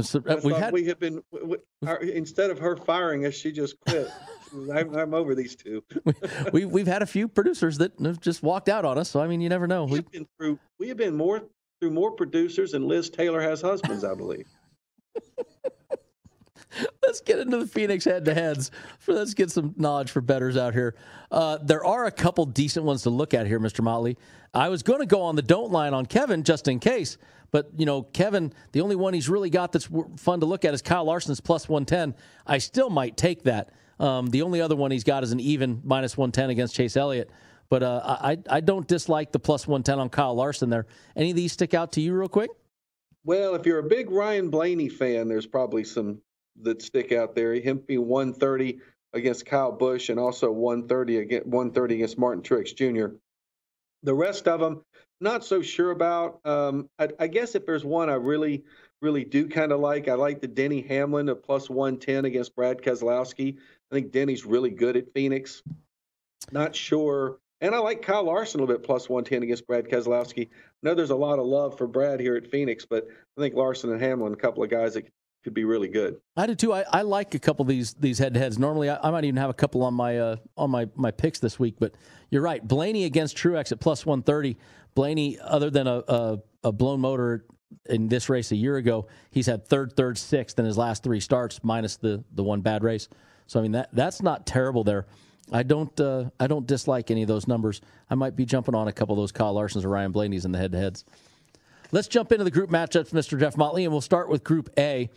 [0.00, 3.78] So, we've had, we have been we, our, instead of her firing us, she just
[3.80, 4.10] quit.
[4.72, 5.84] I'm, I'm, over these two.
[6.52, 9.10] we, we've had a few producers that have just walked out on us.
[9.10, 9.84] So I mean, you never know.
[9.84, 10.58] We have been through.
[10.78, 11.42] We have been more
[11.84, 14.48] through more producers than Liz Taylor has husbands, I believe.
[17.02, 18.70] let's get into the Phoenix head to heads.
[19.06, 20.94] Let's get some knowledge for betters out here.
[21.30, 23.84] Uh, there are a couple decent ones to look at here, Mr.
[23.84, 24.16] Motley.
[24.54, 27.18] I was going to go on the don't line on Kevin just in case,
[27.50, 30.72] but you know, Kevin, the only one he's really got that's fun to look at
[30.72, 32.18] is Kyle Larson's plus 110.
[32.46, 33.72] I still might take that.
[34.00, 37.30] Um, the only other one he's got is an even minus 110 against Chase Elliott.
[37.74, 40.86] But uh, I, I don't dislike the plus 110 on Kyle Larson there.
[41.16, 42.52] Any of these stick out to you real quick?
[43.24, 46.20] Well, if you're a big Ryan Blaney fan, there's probably some
[46.62, 47.52] that stick out there.
[47.54, 48.78] Him being 130
[49.12, 53.16] against Kyle Busch and also 130 against 130 against Martin Truex Jr.
[54.04, 54.84] The rest of them,
[55.20, 56.38] not so sure about.
[56.44, 58.62] Um, I, I, guess if there's one I really,
[59.02, 62.82] really do kind of like, I like the Denny Hamlin of plus 110 against Brad
[62.82, 63.56] Keselowski.
[63.90, 65.60] I think Denny's really good at Phoenix.
[66.52, 70.48] Not sure And I like Kyle Larson a little bit plus 110 against Brad Keselowski.
[70.48, 70.50] I
[70.82, 73.06] know there's a lot of love for Brad here at Phoenix, but
[73.38, 75.06] I think Larson and Hamlin, a couple of guys that
[75.44, 76.16] could be really good.
[76.36, 76.72] I do too.
[76.72, 78.58] I, I like a couple of these these head to heads.
[78.58, 81.38] Normally, I, I, might even have a couple on my uh, on my my picks
[81.38, 81.76] this week.
[81.78, 81.94] But
[82.30, 82.66] you're right.
[82.66, 84.56] Blaney against Truex at plus 130.
[84.94, 87.44] Blaney, other than a, a, a blown motor
[87.90, 91.20] in this race a year ago, he's had third, third, sixth in his last three
[91.20, 93.08] starts, minus the the one bad race.
[93.46, 95.06] So I mean that that's not terrible there.
[95.52, 97.80] I don't uh, I don't dislike any of those numbers.
[98.08, 100.52] I might be jumping on a couple of those Kyle Larsons or Ryan Blaney's in
[100.52, 101.04] the head to heads.
[101.92, 103.38] Let's jump into the group matchups, Mr.
[103.38, 105.10] Jeff Motley, and we'll start with Group A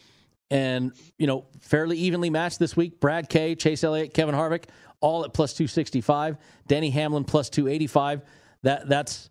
[0.50, 3.00] and you know fairly evenly matched this week.
[3.00, 4.66] Brad K, Chase Elliott, Kevin Harvick,
[5.02, 6.38] all at plus two sixty five.
[6.68, 8.22] Denny Hamlin plus two eighty five.
[8.64, 9.30] That that's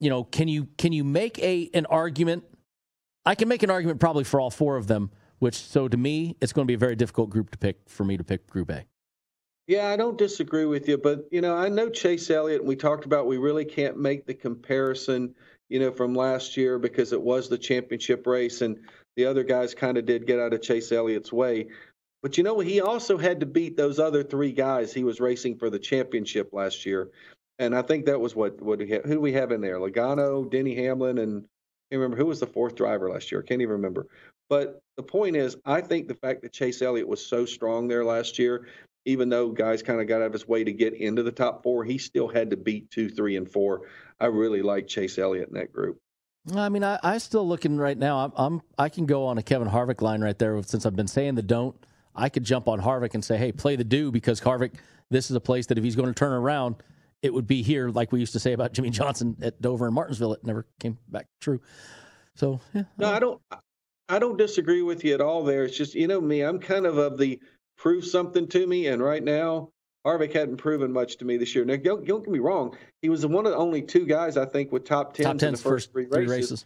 [0.00, 2.44] you know can you can you make a an argument?
[3.24, 5.10] I can make an argument probably for all four of them.
[5.38, 8.04] Which so to me, it's going to be a very difficult group to pick for
[8.04, 8.84] me to pick Group A.
[9.68, 12.74] Yeah, I don't disagree with you, but you know, I know Chase Elliott, and we
[12.74, 15.34] talked about we really can't make the comparison,
[15.68, 18.78] you know, from last year because it was the championship race, and
[19.16, 21.68] the other guys kind of did get out of Chase Elliott's way.
[22.22, 25.58] But you know, he also had to beat those other three guys he was racing
[25.58, 27.10] for the championship last year.
[27.58, 29.76] And I think that was what what we have, who do we have in there?
[29.76, 33.42] Logano, Denny Hamlin, and I can't remember who was the fourth driver last year.
[33.42, 34.06] I can't even remember.
[34.48, 38.04] But the point is, I think the fact that Chase Elliott was so strong there
[38.04, 38.66] last year,
[39.08, 41.62] even though guys kind of got out of his way to get into the top
[41.62, 43.82] four, he still had to beat two, three, and four.
[44.20, 45.98] I really like Chase Elliott in that group.
[46.54, 48.18] I mean, I, I still looking right now.
[48.18, 50.62] I'm, I'm I can go on a Kevin Harvick line right there.
[50.62, 51.74] Since I've been saying the don't,
[52.14, 54.74] I could jump on Harvick and say, hey, play the do because Harvick.
[55.10, 56.76] This is a place that if he's going to turn around,
[57.22, 59.94] it would be here, like we used to say about Jimmie Johnson at Dover and
[59.94, 60.34] Martinsville.
[60.34, 61.62] It never came back true.
[62.34, 62.82] So yeah.
[62.98, 63.40] No, I don't.
[64.10, 65.44] I don't disagree with you at all.
[65.44, 66.42] There, it's just you know me.
[66.42, 67.40] I'm kind of of the
[67.78, 69.70] prove something to me, and right now
[70.06, 71.64] Harvick hadn't proven much to me this year.
[71.64, 74.44] Now, don't, don't get me wrong; he was one of the only two guys I
[74.44, 76.28] think with top tens, top in the first, three, races.
[76.28, 76.64] races.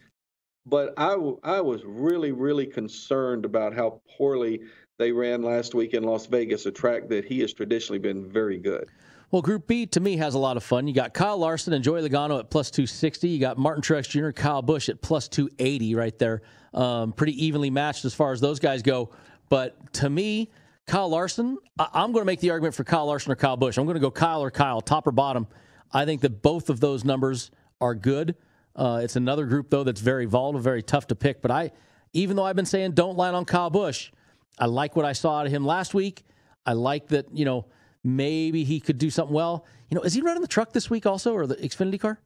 [0.65, 4.61] But I, I was really, really concerned about how poorly
[4.99, 8.59] they ran last week in Las Vegas, a track that he has traditionally been very
[8.59, 8.89] good.
[9.33, 10.87] Well, Group B to me has a lot of fun.
[10.87, 13.29] You got Kyle Larson and Joey Logano at plus 260.
[13.29, 16.43] You got Martin Truex Jr., Kyle Busch at plus 280 right there.
[16.75, 19.11] Um, pretty evenly matched as far as those guys go.
[19.49, 20.51] But to me,
[20.87, 23.79] Kyle Larson, I- am going to make the argument for Kyle Larson or Kyle Busch.
[23.79, 25.47] I'm going to go Kyle or Kyle, top or bottom.
[25.93, 28.37] I think that both of those numbers are good.
[28.75, 31.43] Uh, it's another group though that's very volatile, very tough to pick.
[31.43, 31.73] But I,
[32.13, 34.11] even though I've been saying don't line on Kyle Busch,
[34.59, 36.25] I like what I saw out of him last week.
[36.65, 37.67] I like that you know
[38.03, 39.67] maybe he could do something well.
[39.91, 42.19] You know, is he running the truck this week also or the Xfinity car?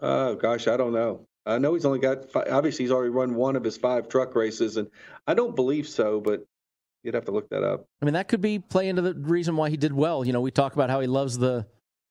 [0.00, 1.26] Oh gosh, I don't know.
[1.44, 4.34] I know he's only got five, obviously he's already run one of his five truck
[4.34, 4.90] races, and
[5.28, 6.44] I don't believe so, but
[7.06, 7.86] You'd have to look that up.
[8.02, 10.24] I mean, that could be play into the reason why he did well.
[10.24, 11.64] You know, we talk about how he loves the,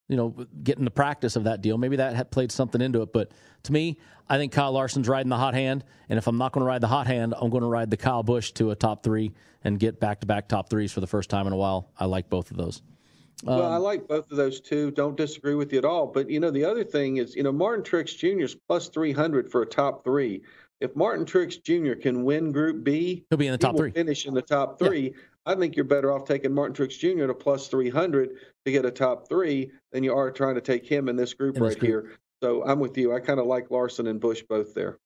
[0.08, 0.34] you know,
[0.64, 1.78] getting the practice of that deal.
[1.78, 3.12] Maybe that had played something into it.
[3.12, 3.32] But
[3.64, 5.84] to me, I think Kyle Larson's riding the hot hand.
[6.08, 7.98] And if I'm not going to ride the hot hand, I'm going to ride the
[7.98, 9.34] Kyle Busch to a top three
[9.66, 11.92] and get back to back top threes for the first time in a while.
[12.00, 12.82] I like both of those.
[13.46, 14.92] Um, well, I um, like both of those too.
[14.92, 16.08] Don't disagree with you at all.
[16.08, 18.46] But you know, the other thing is, you know, Martin Truex Jr.
[18.46, 20.42] is plus 300 for a top three
[20.82, 22.00] if Martin Truex Jr.
[22.00, 23.92] can win Group B, he'll be in the top three.
[23.92, 25.12] Finish in the top three.
[25.12, 25.22] Yeah.
[25.48, 27.28] I think you're better off taking Martin Truex Jr.
[27.28, 28.32] to plus 300
[28.66, 31.56] to get a top three than you are trying to take him in this group
[31.56, 32.06] in right this group.
[32.06, 32.18] here.
[32.42, 33.14] So I'm with you.
[33.14, 34.98] I kind of like Larson and Busch both there.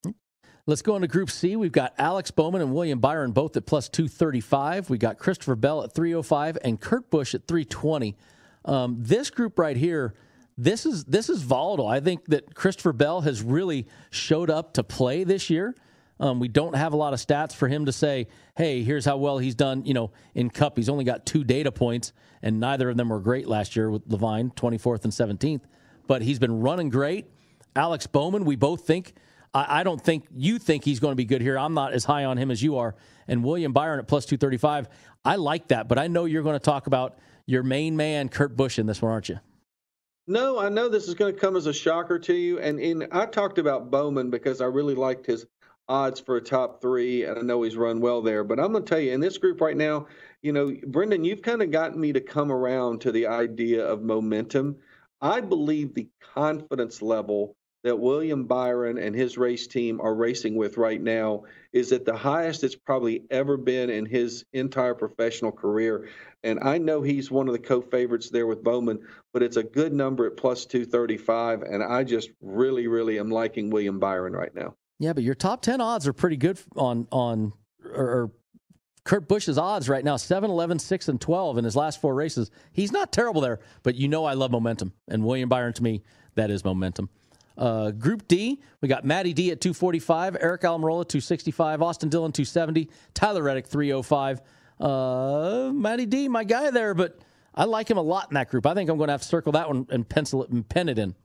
[0.66, 1.56] Let's go into Group C.
[1.56, 4.90] We've got Alex Bowman and William Byron both at plus 235.
[4.90, 8.16] We got Christopher Bell at 305 and Kurt Busch at 320.
[8.66, 10.14] Um, this group right here
[10.60, 11.88] this is this is volatile.
[11.88, 15.74] I think that Christopher Bell has really showed up to play this year.
[16.20, 19.16] Um, we don't have a lot of stats for him to say, "Hey, here's how
[19.16, 22.90] well he's done." You know, in Cup, he's only got two data points, and neither
[22.90, 25.62] of them were great last year with Leavine, 24th and 17th.
[26.08, 27.28] But he's been running great.
[27.74, 29.14] Alex Bowman, we both think.
[29.54, 31.58] I, I don't think you think he's going to be good here.
[31.58, 32.96] I'm not as high on him as you are.
[33.30, 34.90] And William Byron at plus 235.
[35.24, 38.58] I like that, but I know you're going to talk about your main man, Kurt
[38.58, 39.40] Busch, in this one, aren't you?
[40.30, 42.60] No, I know this is going to come as a shocker to you.
[42.60, 45.48] And I talked about Bowman because I really liked his
[45.88, 48.44] odds for a top three, and I know he's run well there.
[48.44, 50.06] But I'm going to tell you, in this group right now,
[50.44, 54.04] you know, Brendan, you've kind of gotten me to come around to the idea of
[54.04, 54.76] momentum.
[55.20, 60.78] I believe the confidence level that William Byron and his race team are racing with
[60.78, 66.10] right now is at the highest it's probably ever been in his entire professional career.
[66.44, 69.00] And I know he's one of the co favorites there with Bowman,
[69.34, 71.62] but it's a good number at plus 235.
[71.62, 74.76] And I just really, really am liking William Byron right now.
[75.00, 77.54] Yeah, but your top 10 odds are pretty good on, on,
[77.86, 78.32] or
[79.06, 82.52] Kurt Busch's odds right now 7, 11, 6, and 12 in his last four races.
[82.74, 84.94] He's not terrible there, but you know I love momentum.
[85.08, 86.04] And William Byron, to me,
[86.36, 87.10] that is momentum.
[87.60, 92.90] Uh, Group D, we got Matty D at 245, Aric Almirola 265, Austin Dillon 270,
[93.14, 94.42] Tyler Reddick 305.
[94.80, 97.20] Uh, Matty D, my guy there, but
[97.54, 98.66] I like him a lot in that group.
[98.66, 100.88] I think I'm going to have to circle that one and pencil it and pen
[100.88, 101.16] it in.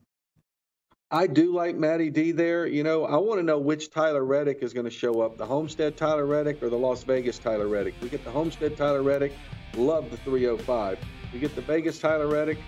[1.12, 2.66] I do like Matty D there.
[2.66, 5.47] You know, I want to know which Tyler Reddick is going to show up the
[5.47, 7.95] Homestead Tyler Reddick or the Las Vegas Tyler Reddick.
[8.03, 9.35] We get the Homestead Tyler Reddick,
[9.76, 10.99] love the 305.
[11.32, 12.59] We get the Vegas Tyler Reddick,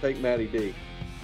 [0.00, 0.74] take Matty D.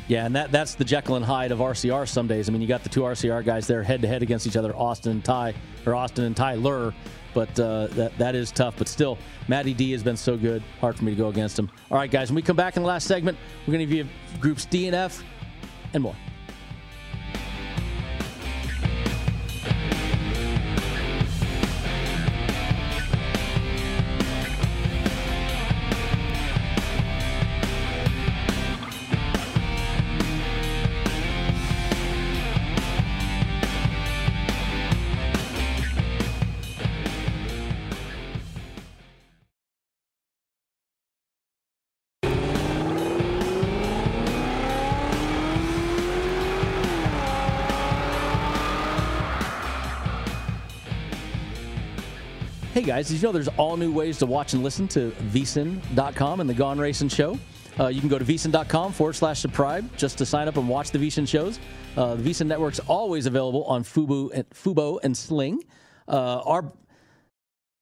[0.09, 2.49] Yeah, and that that's the Jekyll and Hyde of RCR some days.
[2.49, 4.75] I mean, you got the two RCR guys there head to head against each other,
[4.77, 5.55] Austin and Ty,
[5.85, 6.95] or Austin and Tyler.
[7.35, 8.77] But uh, that that is tough.
[8.79, 10.63] But still, Matty D has been so good.
[10.81, 11.71] Hard for me to go against him.
[11.91, 13.37] All right, guys, when we come back in the last segment,
[13.67, 15.23] we're going to give you groups D and F
[15.93, 16.17] and more.
[52.97, 56.49] Guys, did you know there's all new ways to watch and listen to vsin.com and
[56.49, 57.39] the Gone Racing Show?
[57.79, 60.91] Uh, you can go to vsin.com forward slash subscribe just to sign up and watch
[60.93, 61.61] the vsin shows.
[61.95, 65.63] Uh, the vsin network's always available on Fubo and, Fubo and Sling.
[66.09, 66.71] Uh, our, I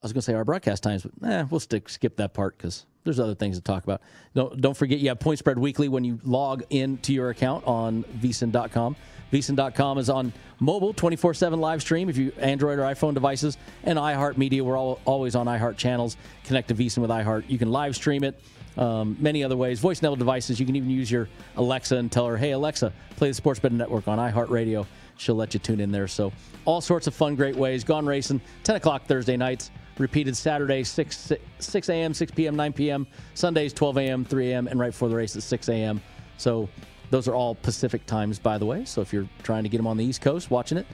[0.02, 2.84] was going to say our broadcast times, but eh, we'll stick, skip that part because
[3.04, 4.00] there's other things to talk about.
[4.34, 8.02] Don't, don't forget you have Point Spread Weekly when you log into your account on
[8.18, 8.96] vsin.com.
[9.32, 13.98] VSiN.com is on mobile 24 7 live stream if you Android or iPhone devices, and
[13.98, 14.62] iHeartMedia.
[14.62, 16.16] We're all, always on iHeart channels.
[16.44, 17.44] Connect to VSiN with iHeart.
[17.48, 18.40] You can live stream it.
[18.76, 19.80] Um, many other ways.
[19.80, 20.58] Voice enabled devices.
[20.58, 23.78] You can even use your Alexa and tell her, "Hey Alexa, play the Sports Betting
[23.78, 24.86] Network on iHeartRadio."
[25.16, 26.08] She'll let you tune in there.
[26.08, 26.32] So
[26.64, 27.84] all sorts of fun, great ways.
[27.84, 28.40] Gone racing.
[28.64, 29.70] 10 o'clock Thursday nights.
[29.98, 33.06] Repeated Saturday 6 6 a.m., 6 p.m., 9 p.m.
[33.34, 36.00] Sundays 12 a.m., 3 a.m., and right before the race at 6 a.m.
[36.36, 36.68] So
[37.10, 38.84] those are all Pacific times, by the way.
[38.84, 40.86] So if you're trying to get them on the East Coast watching it,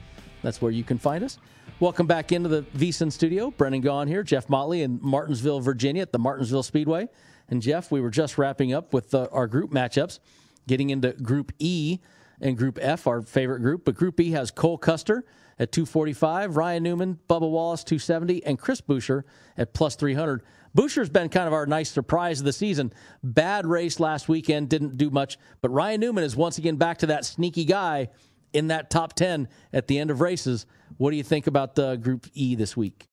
[0.43, 1.39] that's where you can find us.
[1.79, 3.49] Welcome back into the VSiN studio.
[3.49, 7.07] Brendan Gaughan here, Jeff Motley in Martinsville, Virginia at the Martinsville Speedway.
[7.49, 10.19] And Jeff, we were just wrapping up with uh, our group matchups,
[10.67, 11.99] getting into Group E
[12.39, 13.83] and Group F, our favorite group.
[13.83, 15.25] But Group E has Cole Custer
[15.61, 19.21] at 245, Ryan Newman, Bubba Wallace 270, and Chris Buescher
[19.55, 20.41] at plus 300.
[20.75, 22.91] Buescher's been kind of our nice surprise of the season.
[23.21, 27.05] Bad race last weekend, didn't do much, but Ryan Newman is once again back to
[27.07, 28.09] that sneaky guy
[28.53, 30.65] in that top 10 at the end of races.
[30.97, 33.05] What do you think about the Group E this week?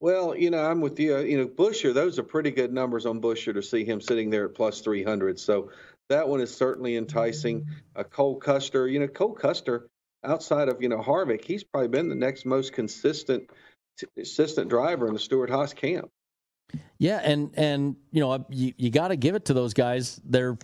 [0.00, 1.18] Well, you know, I'm with you.
[1.18, 4.46] You know, Buescher, those are pretty good numbers on Buescher to see him sitting there
[4.46, 5.38] at plus 300.
[5.38, 5.70] So
[6.08, 7.66] that one is certainly enticing.
[7.94, 9.90] Uh, Cole Custer, you know, Cole Custer,
[10.24, 13.50] outside of, you know, Harvick, he's probably been the next most consistent
[14.16, 16.10] consistent driver in the Stewart Haas camp.
[16.98, 20.20] Yeah, and and you know you, you got to give it to those guys.
[20.24, 20.56] They're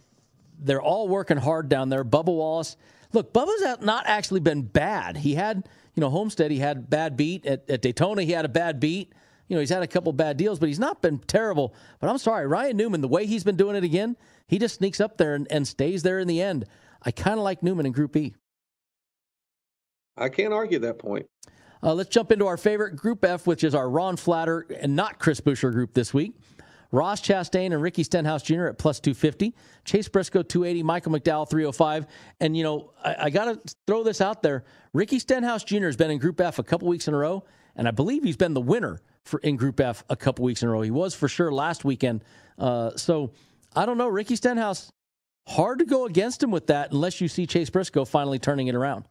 [0.58, 2.04] they're all working hard down there.
[2.04, 2.76] Bubba Wallace,
[3.12, 5.16] look, Bubba's not actually been bad.
[5.16, 8.22] He had you know Homestead, he had bad beat at, at Daytona.
[8.22, 9.12] He had a bad beat.
[9.48, 11.74] You know he's had a couple bad deals, but he's not been terrible.
[12.00, 15.00] But I'm sorry, Ryan Newman, the way he's been doing it again, he just sneaks
[15.00, 16.66] up there and, and stays there in the end.
[17.02, 18.34] I kind of like Newman in Group E.
[20.18, 21.26] I can't argue that point.
[21.82, 25.18] Uh, let's jump into our favorite Group F, which is our Ron Flatter and not
[25.18, 26.32] Chris Buescher group this week.
[26.90, 28.66] Ross Chastain and Ricky Stenhouse Jr.
[28.66, 29.54] at plus 250.
[29.84, 30.82] Chase Briscoe 280.
[30.82, 32.06] Michael McDowell 305.
[32.40, 34.64] And, you know, I, I got to throw this out there.
[34.92, 35.84] Ricky Stenhouse Jr.
[35.84, 37.44] has been in Group F a couple weeks in a row,
[37.76, 40.68] and I believe he's been the winner for in Group F a couple weeks in
[40.68, 40.80] a row.
[40.80, 42.24] He was for sure last weekend.
[42.58, 43.32] Uh, so
[43.76, 44.08] I don't know.
[44.08, 44.90] Ricky Stenhouse,
[45.46, 48.74] hard to go against him with that unless you see Chase Briscoe finally turning it
[48.74, 49.04] around.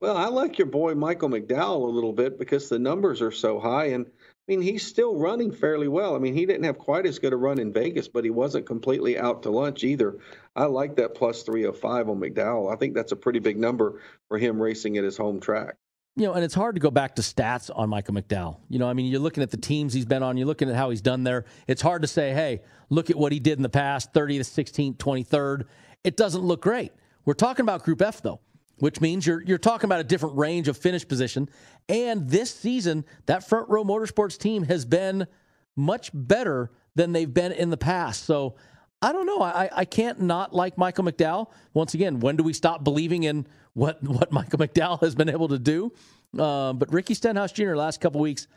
[0.00, 3.58] Well, I like your boy Michael McDowell a little bit because the numbers are so
[3.58, 3.86] high.
[3.86, 4.10] And I
[4.46, 6.14] mean, he's still running fairly well.
[6.14, 8.64] I mean, he didn't have quite as good a run in Vegas, but he wasn't
[8.64, 10.18] completely out to lunch either.
[10.54, 12.72] I like that plus 305 on McDowell.
[12.72, 15.74] I think that's a pretty big number for him racing at his home track.
[16.14, 18.58] You know, and it's hard to go back to stats on Michael McDowell.
[18.68, 20.76] You know, I mean, you're looking at the teams he's been on, you're looking at
[20.76, 21.44] how he's done there.
[21.66, 24.96] It's hard to say, hey, look at what he did in the past 30th, 16th,
[24.96, 25.64] 23rd.
[26.04, 26.92] It doesn't look great.
[27.24, 28.40] We're talking about Group F, though
[28.78, 31.48] which means you're you're talking about a different range of finish position.
[31.88, 35.26] And this season, that front row motorsports team has been
[35.76, 38.24] much better than they've been in the past.
[38.24, 38.56] So
[39.00, 39.40] I don't know.
[39.42, 41.52] I, I can't not like Michael McDowell.
[41.72, 45.48] Once again, when do we stop believing in what what Michael McDowell has been able
[45.48, 45.92] to do?
[46.38, 47.74] Uh, but Ricky Stenhouse Jr.
[47.74, 48.48] last couple weeks,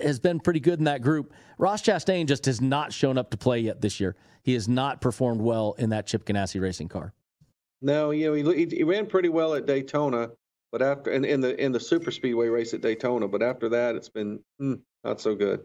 [0.00, 1.32] has been pretty good in that group.
[1.56, 4.16] Ross Chastain just has not shown up to play yet this year.
[4.42, 7.12] He has not performed well in that Chip Ganassi racing car.
[7.80, 10.30] No, you know he, he ran pretty well at Daytona,
[10.72, 13.94] but after in, in the in the super speedway race at Daytona, but after that
[13.94, 15.64] it's been mm, not so good.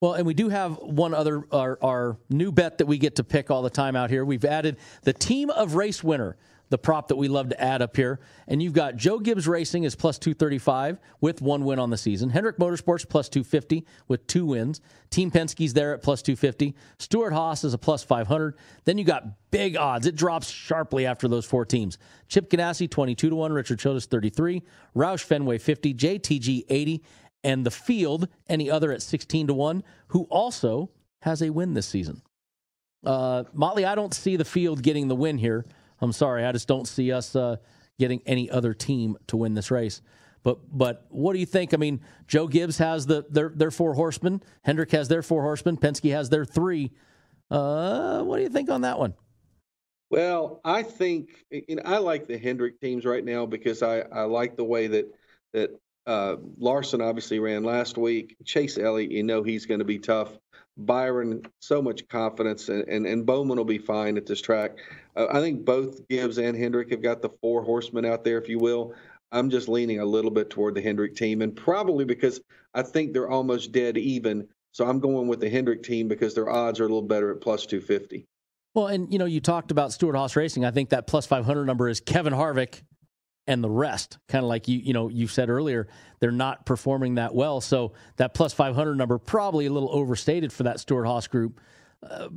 [0.00, 3.24] Well, and we do have one other our, our new bet that we get to
[3.24, 4.24] pick all the time out here.
[4.24, 6.36] We've added the team of race winner
[6.68, 8.20] the prop that we love to add up here.
[8.48, 12.30] And you've got Joe Gibbs Racing is plus 235 with one win on the season.
[12.30, 14.80] Hendrick Motorsports plus 250 with two wins.
[15.10, 16.74] Team Penske's there at plus 250.
[16.98, 18.56] Stewart-Haas is a plus 500.
[18.84, 20.06] Then you got big odds.
[20.06, 21.98] It drops sharply after those four teams.
[22.28, 24.62] Chip Ganassi 22 to 1, Richard Childress 33,
[24.96, 27.04] Roush Fenway 50, JTG 80,
[27.44, 30.90] and the field any other at 16 to 1 who also
[31.22, 32.22] has a win this season.
[33.04, 35.64] Uh, Motley, I don't see the field getting the win here.
[36.00, 37.56] I'm sorry, I just don't see us uh,
[37.98, 40.02] getting any other team to win this race.
[40.42, 41.74] But but what do you think?
[41.74, 44.42] I mean, Joe Gibbs has the their their four horsemen.
[44.62, 45.76] Hendrick has their four horsemen.
[45.76, 46.92] Penske has their three.
[47.50, 49.14] Uh, what do you think on that one?
[50.08, 54.22] Well, I think you know, I like the Hendrick teams right now because I, I
[54.22, 55.12] like the way that
[55.52, 55.70] that
[56.06, 58.36] uh, Larson obviously ran last week.
[58.44, 60.38] Chase Elliott, you know he's going to be tough.
[60.78, 64.78] Byron, so much confidence, and, and, and Bowman will be fine at this track.
[65.16, 68.48] Uh, I think both Gibbs and Hendrick have got the four horsemen out there, if
[68.48, 68.94] you will.
[69.32, 72.40] I'm just leaning a little bit toward the Hendrick team, and probably because
[72.74, 74.46] I think they're almost dead even.
[74.72, 77.40] So I'm going with the Hendrick team because their odds are a little better at
[77.40, 78.26] plus 250.
[78.74, 80.66] Well, and you know, you talked about Stewart-Haas Racing.
[80.66, 82.82] I think that plus 500 number is Kevin Harvick
[83.46, 84.18] and the rest.
[84.28, 85.88] Kind of like you, you know, you said earlier,
[86.20, 87.60] they're not performing that well.
[87.60, 91.60] So that plus 500 number probably a little overstated for that Stewart-Haas group.
[92.02, 92.28] Uh,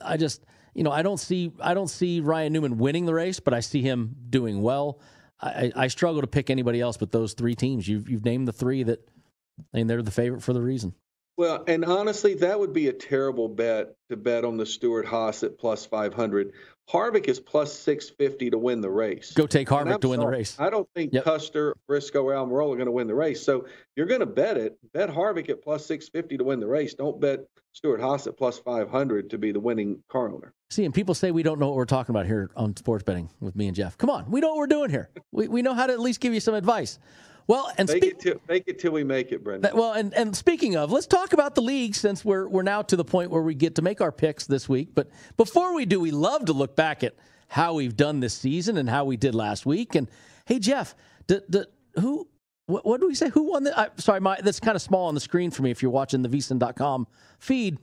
[0.00, 0.44] I just,
[0.74, 3.60] you know, I don't see, I don't see Ryan Newman winning the race, but I
[3.60, 5.00] see him doing well.
[5.40, 7.86] I, I struggle to pick anybody else but those three teams.
[7.86, 9.00] You've, you've named the three that,
[9.72, 10.94] I mean, they're the favorite for the reason.
[11.36, 15.58] Well, and honestly, that would be a terrible bet to bet on the Stewart-Haas at
[15.58, 16.52] plus 500.
[16.90, 19.32] Harvick is plus 650 to win the race.
[19.32, 20.56] Go take Harvick to win sorry, the race.
[20.58, 21.24] I don't think yep.
[21.24, 23.42] Custer, Briscoe, or Almirola are going to win the race.
[23.42, 23.66] So
[23.96, 24.76] you're going to bet it.
[24.92, 26.94] Bet Harvick at plus 650 to win the race.
[26.94, 27.40] Don't bet
[27.72, 30.52] Stewart-Haas at plus 500 to be the winning car owner.
[30.70, 33.30] See, and people say we don't know what we're talking about here on sports betting
[33.40, 33.96] with me and Jeff.
[33.98, 35.10] Come on, we know what we're doing here.
[35.32, 36.98] We, we know how to at least give you some advice.
[37.46, 39.76] Well, and make, it till, make it till we make it, Brendan.
[39.76, 42.96] Well, and, and speaking of, let's talk about the league since we're we're now to
[42.96, 44.94] the point where we get to make our picks this week.
[44.94, 47.14] But before we do, we love to look back at
[47.48, 49.94] how we've done this season and how we did last week.
[49.94, 50.08] And
[50.46, 50.94] hey, Jeff,
[51.26, 51.64] d- d-
[52.00, 52.28] who?
[52.66, 53.28] What, what do we say?
[53.28, 53.78] Who won the?
[53.78, 55.70] I, sorry, my that's kind of small on the screen for me.
[55.70, 57.06] If you're watching the VSiN.com
[57.38, 57.78] feed,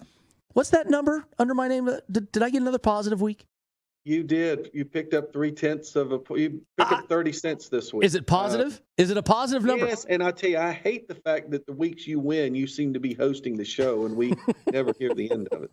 [0.54, 1.88] what's that number under my name?
[2.10, 3.46] Did, did I get another positive week?
[4.04, 4.72] You did.
[4.74, 6.20] You picked up three tenths of a.
[6.32, 8.04] You picked up thirty cents this week.
[8.04, 8.74] Is it positive?
[8.74, 9.86] Uh, is it a positive number?
[9.86, 12.66] Yes, and I tell you, I hate the fact that the weeks you win, you
[12.66, 14.34] seem to be hosting the show, and we
[14.72, 15.72] never hear the end of it.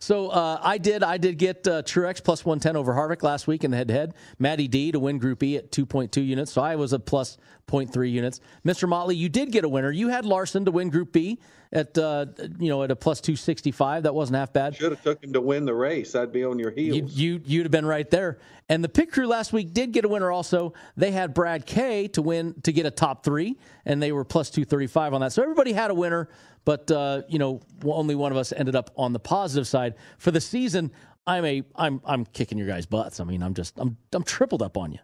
[0.00, 1.02] So uh, I did.
[1.02, 4.14] I did get uh, Truex plus one ten over Harvick last week in the head-to-head.
[4.38, 6.52] Matty D to win Group E at two point two units.
[6.52, 8.40] So I was a plus 0.3 units.
[8.64, 8.88] Mr.
[8.88, 9.90] Motley, you did get a winner.
[9.90, 11.38] You had Larson to win Group B
[11.72, 12.26] at uh,
[12.58, 14.02] you know at a plus 265.
[14.02, 14.76] That wasn't half bad.
[14.76, 16.14] Should have took him to win the race.
[16.14, 17.12] I'd be on your heels.
[17.14, 18.38] You, you would have been right there.
[18.68, 20.30] And the pit crew last week did get a winner.
[20.30, 24.24] Also, they had Brad K to win to get a top three, and they were
[24.24, 25.32] plus 235 on that.
[25.32, 26.28] So everybody had a winner,
[26.64, 30.30] but uh, you know only one of us ended up on the positive side for
[30.30, 30.92] the season.
[31.26, 33.20] I'm a I'm I'm kicking your guys' butts.
[33.20, 34.98] I mean, I'm just I'm I'm tripled up on you.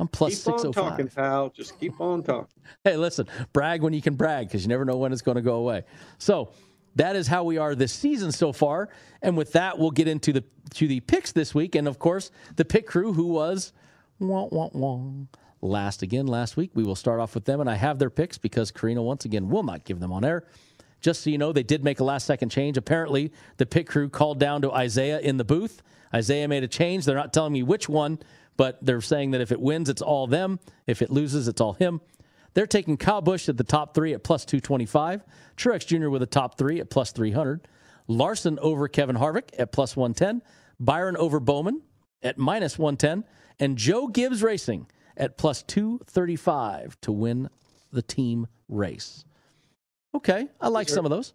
[0.00, 0.64] I'm plus keep 605.
[0.64, 1.50] on oh talking, pal.
[1.50, 2.62] Just keep on talking.
[2.84, 5.42] hey, listen, brag when you can brag because you never know when it's going to
[5.42, 5.84] go away.
[6.18, 6.52] So
[6.96, 8.88] that is how we are this season so far.
[9.22, 10.44] And with that, we'll get into the
[10.74, 11.74] to the picks this week.
[11.74, 13.72] And of course, the pick crew who was
[14.18, 15.00] wah, wah, wah,
[15.60, 16.70] last again last week.
[16.74, 17.60] We will start off with them.
[17.60, 20.44] And I have their picks because Karina, once again, will not give them on air.
[21.00, 22.76] Just so you know, they did make a last second change.
[22.76, 25.82] Apparently, the pit crew called down to Isaiah in the booth.
[26.14, 27.04] Isaiah made a change.
[27.04, 28.18] They're not telling me which one,
[28.60, 30.60] but they're saying that if it wins, it's all them.
[30.86, 32.02] If it loses, it's all him.
[32.52, 35.24] They're taking Kyle Busch at the top three at plus 225,
[35.56, 36.10] Truex Jr.
[36.10, 37.66] with a top three at plus 300,
[38.06, 40.42] Larson over Kevin Harvick at plus 110,
[40.78, 41.80] Byron over Bowman
[42.22, 43.24] at minus 110,
[43.58, 47.48] and Joe Gibbs Racing at plus 235 to win
[47.92, 49.24] the team race.
[50.14, 51.32] Okay, I like some of those.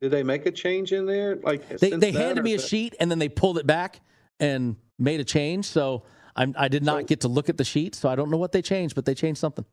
[0.00, 1.36] Did they make a change in there?
[1.36, 4.00] Like they, they handed me a sheet and then they pulled it back
[4.40, 5.66] and made a change.
[5.66, 6.04] So
[6.36, 8.36] I'm, i did not so, get to look at the sheet, so I don't know
[8.36, 9.64] what they changed, but they changed something.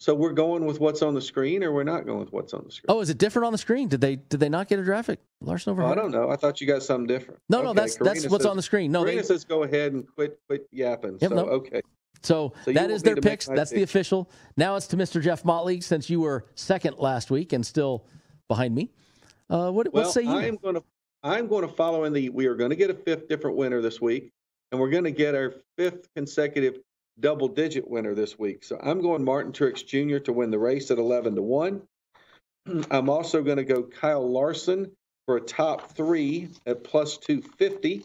[0.00, 2.62] So we're going with what's on the screen, or we're not going with what's on
[2.64, 2.86] the screen.
[2.88, 3.88] Oh, is it different on the screen?
[3.88, 5.18] Did they did they not get a graphic?
[5.40, 5.82] Larson over.
[5.82, 6.30] Oh, I don't know.
[6.30, 7.40] I thought you got something different.
[7.48, 7.66] No, okay.
[7.66, 8.92] no, that's Karina that's what's says, on the screen.
[8.92, 11.18] No, Karina they, says go ahead and quit quit yapping.
[11.20, 11.42] Yep, so no.
[11.46, 11.82] okay.
[12.22, 13.46] So, so that is their picks.
[13.46, 13.78] That's pick.
[13.78, 14.30] the official.
[14.56, 15.22] Now it's to Mr.
[15.22, 18.06] Jeff Motley, since you were second last week and still
[18.48, 18.90] behind me.
[19.50, 20.30] Uh, what, well, what say you?
[20.30, 20.82] I am going to
[21.22, 22.28] I'm going to follow in the.
[22.30, 24.32] We are going to get a fifth different winner this week,
[24.70, 26.78] and we're going to get our fifth consecutive
[27.20, 28.64] double-digit winner this week.
[28.64, 30.18] So I'm going Martin Truex Jr.
[30.24, 31.82] to win the race at 11 to one.
[32.90, 34.92] I'm also going to go Kyle Larson
[35.26, 38.04] for a top three at plus 250.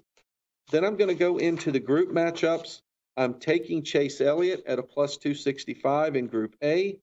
[0.72, 2.82] Then I'm going to go into the group matchups.
[3.16, 6.98] I'm taking Chase Elliott at a plus 265 in Group A.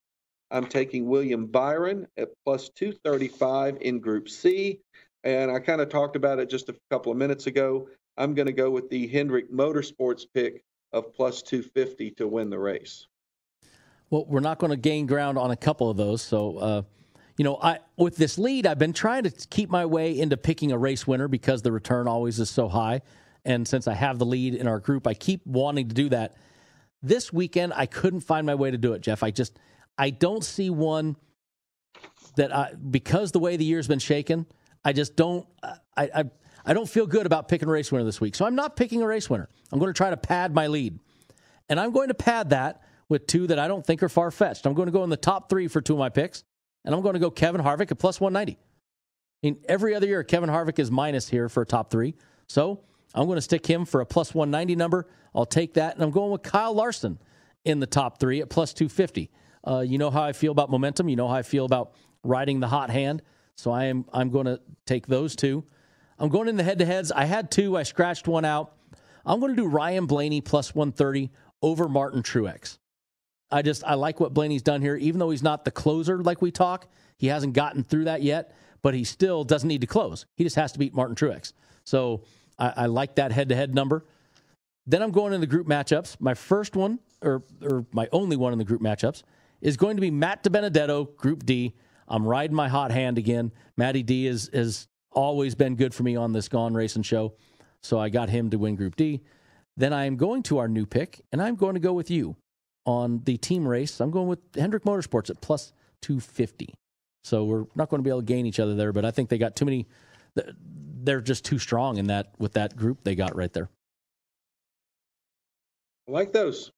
[0.50, 4.80] I'm taking William Byron at plus 235 in Group C.
[5.22, 7.88] And I kind of talked about it just a couple of minutes ago.
[8.21, 10.62] I'm going to go with the Hendrick Motorsports pick
[10.93, 13.07] of plus 250 to win the race.
[14.11, 16.21] Well, we're not going to gain ground on a couple of those.
[16.21, 16.83] So, uh,
[17.39, 20.71] you know, I with this lead, I've been trying to keep my way into picking
[20.71, 23.01] a race winner because the return always is so high.
[23.47, 26.37] And since I have the lead in our group, I keep wanting to do that.
[27.03, 29.23] This weekend, I couldn't find my way to do it, Jeff.
[29.23, 29.59] I just,
[29.97, 31.16] I don't see one
[32.37, 34.45] that I, because the way the year's been shaken,
[34.85, 36.25] I just don't, I, I,
[36.64, 38.34] I don't feel good about picking a race winner this week.
[38.34, 39.48] So I'm not picking a race winner.
[39.72, 40.98] I'm going to try to pad my lead.
[41.68, 44.66] And I'm going to pad that with two that I don't think are far fetched.
[44.66, 46.44] I'm going to go in the top three for two of my picks,
[46.84, 48.58] and I'm going to go Kevin Harvick at plus 190.
[49.42, 52.14] I mean, every other year, Kevin Harvick is minus here for a top three.
[52.46, 52.80] So
[53.14, 55.08] I'm going to stick him for a plus 190 number.
[55.34, 55.94] I'll take that.
[55.94, 57.18] And I'm going with Kyle Larson
[57.64, 59.30] in the top three at plus 250.
[59.66, 61.08] Uh, you know how I feel about momentum.
[61.08, 63.22] You know how I feel about riding the hot hand.
[63.56, 65.64] So I am I'm going to take those two.
[66.21, 67.11] I'm going in the head to heads.
[67.11, 67.77] I had two.
[67.77, 68.77] I scratched one out.
[69.25, 71.31] I'm going to do Ryan Blaney plus 130
[71.62, 72.79] over Martin Truex.
[73.51, 76.41] I just I like what Blaney's done here, even though he's not the closer like
[76.41, 76.87] we talk.
[77.16, 80.27] He hasn't gotten through that yet, but he still doesn't need to close.
[80.37, 81.53] He just has to beat Martin Truex.
[81.85, 82.23] So
[82.59, 84.05] I, I like that head to head number.
[84.87, 86.16] Then I'm going in the group matchups.
[86.21, 89.23] My first one, or or my only one in the group matchups,
[89.61, 91.75] is going to be Matt DiBenedetto, Group D.
[92.07, 93.53] I'm riding my hot hand again.
[93.77, 97.34] Matty D is has always been good for me on this Gone Racing show,
[97.82, 99.20] so I got him to win Group D.
[99.76, 102.36] Then I am going to our new pick, and I'm going to go with you
[102.86, 104.00] on the team race.
[104.00, 106.74] I'm going with Hendrick Motorsports at plus 250.
[107.24, 109.28] So we're not going to be able to gain each other there, but I think
[109.28, 109.86] they got too many.
[111.02, 113.68] They're just too strong in that with that group they got right there.
[116.08, 116.72] I like those.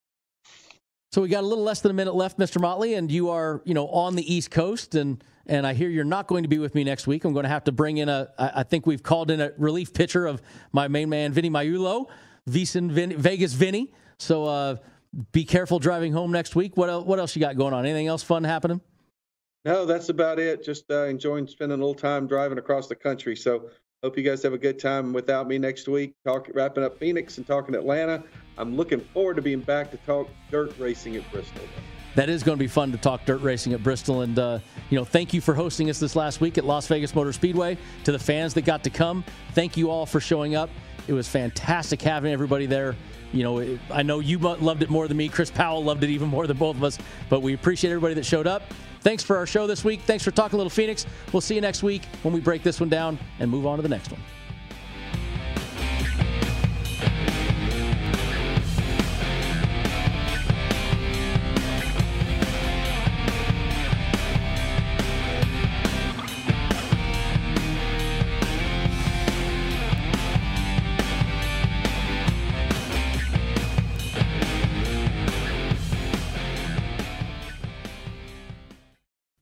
[1.13, 2.61] So we got a little less than a minute left, Mr.
[2.61, 6.05] Motley, and you are, you know, on the East Coast, and and I hear you're
[6.05, 7.25] not going to be with me next week.
[7.25, 8.31] I'm going to have to bring in a.
[8.39, 11.51] I think we've called in a relief pitcher of my main man, Vinny
[12.49, 13.93] Vison Vin, Vegas Vinny.
[14.19, 14.77] So uh,
[15.33, 16.77] be careful driving home next week.
[16.77, 17.85] What else, what else you got going on?
[17.85, 18.81] Anything else fun happening?
[19.65, 20.65] No, that's about it.
[20.65, 23.37] Just uh, enjoying spending a little time driving across the country.
[23.37, 23.71] So
[24.03, 26.15] hope you guys have a good time without me next week.
[26.25, 28.25] Talk wrapping up Phoenix and talking Atlanta.
[28.59, 31.63] I'm looking forward to being back to talk dirt racing at Bristol.
[32.15, 34.21] That is going to be fun to talk dirt racing at Bristol.
[34.21, 34.59] And, uh,
[34.91, 37.79] you know, thank you for hosting us this last week at Las Vegas Motor Speedway.
[38.05, 40.69] To the fans that got to come, thank you all for showing up.
[41.09, 42.95] It was fantastic having everybody there.
[43.33, 45.29] You know, I know you loved it more than me.
[45.29, 46.99] Chris Powell loved it even more than both of us,
[47.31, 48.63] but we appreciate everybody that showed up.
[49.01, 50.03] Thanks for our show this week.
[50.03, 51.07] Thanks for talking a Little Phoenix.
[51.33, 53.83] We'll see you next week when we break this one down and move on to
[53.83, 54.21] the next one.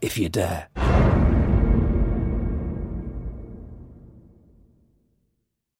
[0.00, 0.68] if you dare.